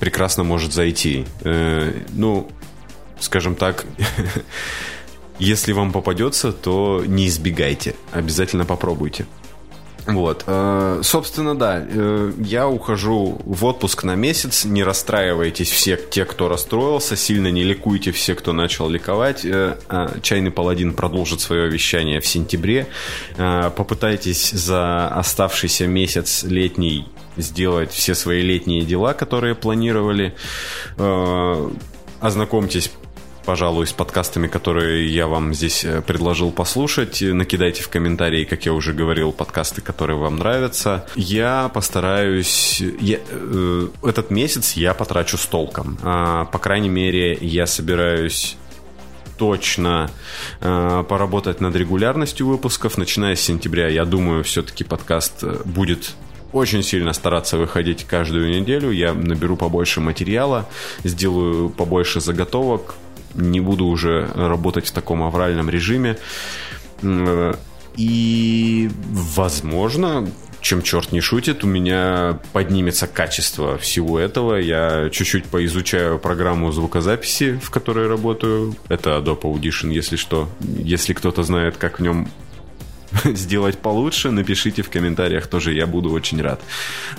прекрасно 0.00 0.44
может 0.44 0.72
зайти. 0.72 1.24
Э, 1.42 1.92
ну, 2.12 2.48
скажем 3.18 3.54
так, 3.54 3.86
если 5.38 5.72
вам 5.72 5.92
попадется, 5.92 6.52
то 6.52 7.02
не 7.06 7.26
избегайте, 7.28 7.94
обязательно 8.12 8.64
попробуйте. 8.64 9.26
Вот, 10.06 10.44
э, 10.46 11.00
собственно, 11.02 11.58
да, 11.58 11.84
э, 11.84 12.32
я 12.38 12.68
ухожу 12.68 13.40
в 13.44 13.64
отпуск 13.64 14.04
на 14.04 14.14
месяц. 14.14 14.64
Не 14.64 14.84
расстраивайтесь 14.84 15.70
все 15.70 15.96
те, 15.96 16.24
кто 16.24 16.48
расстроился, 16.48 17.16
сильно 17.16 17.50
не 17.50 17.64
ликуйте 17.64 18.12
все, 18.12 18.34
кто 18.36 18.52
начал 18.52 18.88
ликовать. 18.88 19.44
Э, 19.44 19.76
а 19.88 20.18
Чайный 20.22 20.52
паладин 20.52 20.94
продолжит 20.94 21.40
свое 21.40 21.68
вещание 21.68 22.20
в 22.20 22.26
сентябре. 22.26 22.86
Попытайтесь 23.36 24.50
за 24.50 25.08
оставшийся 25.08 25.86
месяц 25.86 26.44
летний 26.44 27.06
сделать 27.36 27.92
все 27.92 28.14
свои 28.14 28.42
летние 28.42 28.82
дела, 28.82 29.12
которые 29.12 29.54
планировали. 29.54 30.34
Ознакомьтесь 32.20 32.90
пожалуй, 33.46 33.86
с 33.86 33.92
подкастами, 33.92 34.48
которые 34.48 35.08
я 35.08 35.28
вам 35.28 35.54
здесь 35.54 35.84
э, 35.84 36.02
предложил 36.02 36.50
послушать. 36.50 37.22
Накидайте 37.22 37.82
в 37.82 37.88
комментарии, 37.88 38.44
как 38.44 38.66
я 38.66 38.72
уже 38.72 38.92
говорил, 38.92 39.32
подкасты, 39.32 39.80
которые 39.80 40.18
вам 40.18 40.36
нравятся. 40.36 41.06
Я 41.14 41.70
постараюсь... 41.72 42.82
Я, 43.00 43.18
э, 43.30 43.88
этот 44.02 44.30
месяц 44.30 44.72
я 44.72 44.94
потрачу 44.94 45.38
с 45.38 45.46
толком. 45.46 45.96
А, 46.02 46.46
по 46.46 46.58
крайней 46.58 46.88
мере, 46.88 47.38
я 47.40 47.66
собираюсь 47.66 48.56
точно 49.38 50.10
э, 50.60 51.04
поработать 51.08 51.60
над 51.60 51.76
регулярностью 51.76 52.48
выпусков. 52.48 52.98
Начиная 52.98 53.36
с 53.36 53.40
сентября, 53.40 53.88
я 53.88 54.04
думаю, 54.04 54.42
все-таки 54.42 54.82
подкаст 54.82 55.44
э, 55.44 55.60
будет 55.64 56.14
очень 56.52 56.82
сильно 56.82 57.12
стараться 57.12 57.58
выходить 57.58 58.04
каждую 58.04 58.50
неделю. 58.50 58.90
Я 58.90 59.14
наберу 59.14 59.56
побольше 59.56 60.00
материала, 60.00 60.68
сделаю 61.04 61.68
побольше 61.68 62.20
заготовок, 62.20 62.96
не 63.36 63.60
буду 63.60 63.86
уже 63.86 64.28
работать 64.34 64.86
в 64.86 64.92
таком 64.92 65.22
авральном 65.22 65.70
режиме. 65.70 66.18
И, 67.96 68.90
возможно, 69.10 70.28
чем 70.60 70.82
черт 70.82 71.12
не 71.12 71.20
шутит, 71.20 71.64
у 71.64 71.66
меня 71.66 72.40
поднимется 72.52 73.06
качество 73.06 73.78
всего 73.78 74.18
этого. 74.18 74.56
Я 74.56 75.10
чуть-чуть 75.10 75.44
поизучаю 75.44 76.18
программу 76.18 76.72
звукозаписи, 76.72 77.58
в 77.62 77.70
которой 77.70 78.08
работаю. 78.08 78.74
Это 78.88 79.10
Adobe 79.10 79.42
Audition, 79.42 79.92
если 79.92 80.16
что. 80.16 80.48
Если 80.60 81.12
кто-то 81.12 81.42
знает, 81.42 81.76
как 81.76 82.00
в 82.00 82.02
нем 82.02 82.28
сделать 83.24 83.78
получше, 83.78 84.30
напишите 84.30 84.82
в 84.82 84.90
комментариях 84.90 85.46
тоже, 85.46 85.72
я 85.72 85.86
буду 85.86 86.10
очень 86.10 86.42
рад. 86.42 86.60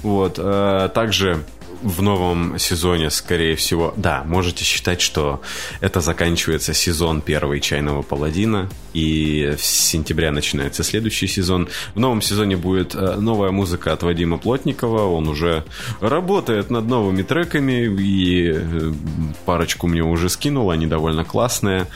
Вот. 0.03 0.35
Э, 0.37 0.89
также 0.93 1.39
в 1.87 2.01
новом 2.01 2.59
сезоне, 2.59 3.09
скорее 3.09 3.55
всего, 3.55 3.93
да, 3.95 4.23
можете 4.25 4.65
считать, 4.65 4.99
что 4.99 5.41
это 5.79 6.01
заканчивается 6.01 6.73
сезон 6.73 7.21
первый 7.21 7.61
«Чайного 7.61 8.01
паладина», 8.01 8.69
и 8.93 9.55
с 9.57 9.63
сентября 9.63 10.31
начинается 10.31 10.83
следующий 10.83 11.27
сезон. 11.27 11.69
В 11.95 11.99
новом 11.99 12.21
сезоне 12.21 12.57
будет 12.57 12.93
э, 12.93 13.15
новая 13.15 13.51
музыка 13.51 13.93
от 13.93 14.03
Вадима 14.03 14.37
Плотникова, 14.37 15.03
он 15.03 15.29
уже 15.29 15.63
работает 16.01 16.69
над 16.69 16.85
новыми 16.87 17.21
треками, 17.21 17.85
и 18.01 18.51
э, 18.53 18.93
парочку 19.45 19.87
мне 19.87 20.03
уже 20.03 20.29
скинул, 20.29 20.71
они 20.71 20.87
довольно 20.87 21.23
классные. 21.23 21.87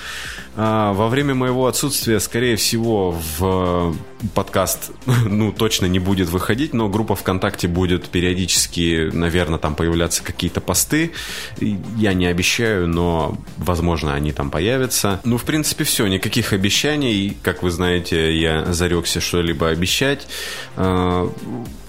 А, 0.56 0.94
во 0.94 1.08
время 1.08 1.36
моего 1.36 1.68
отсутствия, 1.68 2.20
скорее 2.20 2.56
всего, 2.56 3.18
в 3.40 3.96
подкаст, 4.34 4.92
ну, 5.26 5.52
точно 5.52 5.86
не 5.86 6.00
будет 6.00 6.30
выходить, 6.30 6.74
но 6.74 6.90
группа 6.90 7.16
ВКонтакте 7.16 7.68
будет 7.68 8.10
периодически, 8.10 9.10
наверное, 9.12 9.60
там 9.60 9.76
появляться 9.76 10.24
какие-то 10.24 10.62
посты. 10.62 11.12
Я 11.60 12.14
не 12.14 12.26
обещаю, 12.26 12.88
но, 12.88 13.38
возможно, 13.58 14.14
они 14.14 14.32
там 14.32 14.52
появятся. 14.52 15.20
Ну, 15.24 15.38
в 15.38 15.44
принципе, 15.44 15.84
все, 15.84 16.08
никаких 16.08 16.54
обещаний. 16.54 17.38
Как 17.42 17.64
вы 17.64 17.72
знаете, 17.72 18.38
я 18.38 18.72
зарекся 18.74 19.20
что-либо 19.20 19.70
обещать. 19.70 20.28
А, 20.76 21.32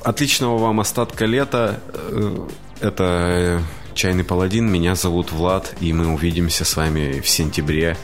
отличного 0.02 0.58
вам 0.58 0.80
остатка 0.80 1.26
лета. 1.26 1.80
Э, 1.94 2.48
это 2.80 3.62
Чайный 3.94 4.24
Паладин, 4.24 4.70
меня 4.70 4.94
зовут 4.94 5.32
Влад, 5.32 5.74
и 5.80 5.92
мы 5.92 6.08
увидимся 6.08 6.64
с 6.64 6.76
вами 6.76 7.20
в 7.20 7.28
сентябре. 7.28 7.96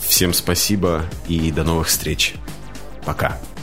Всем 0.00 0.32
спасибо 0.32 1.04
и 1.28 1.50
до 1.50 1.64
новых 1.64 1.88
встреч. 1.88 2.34
Пока. 3.08 3.57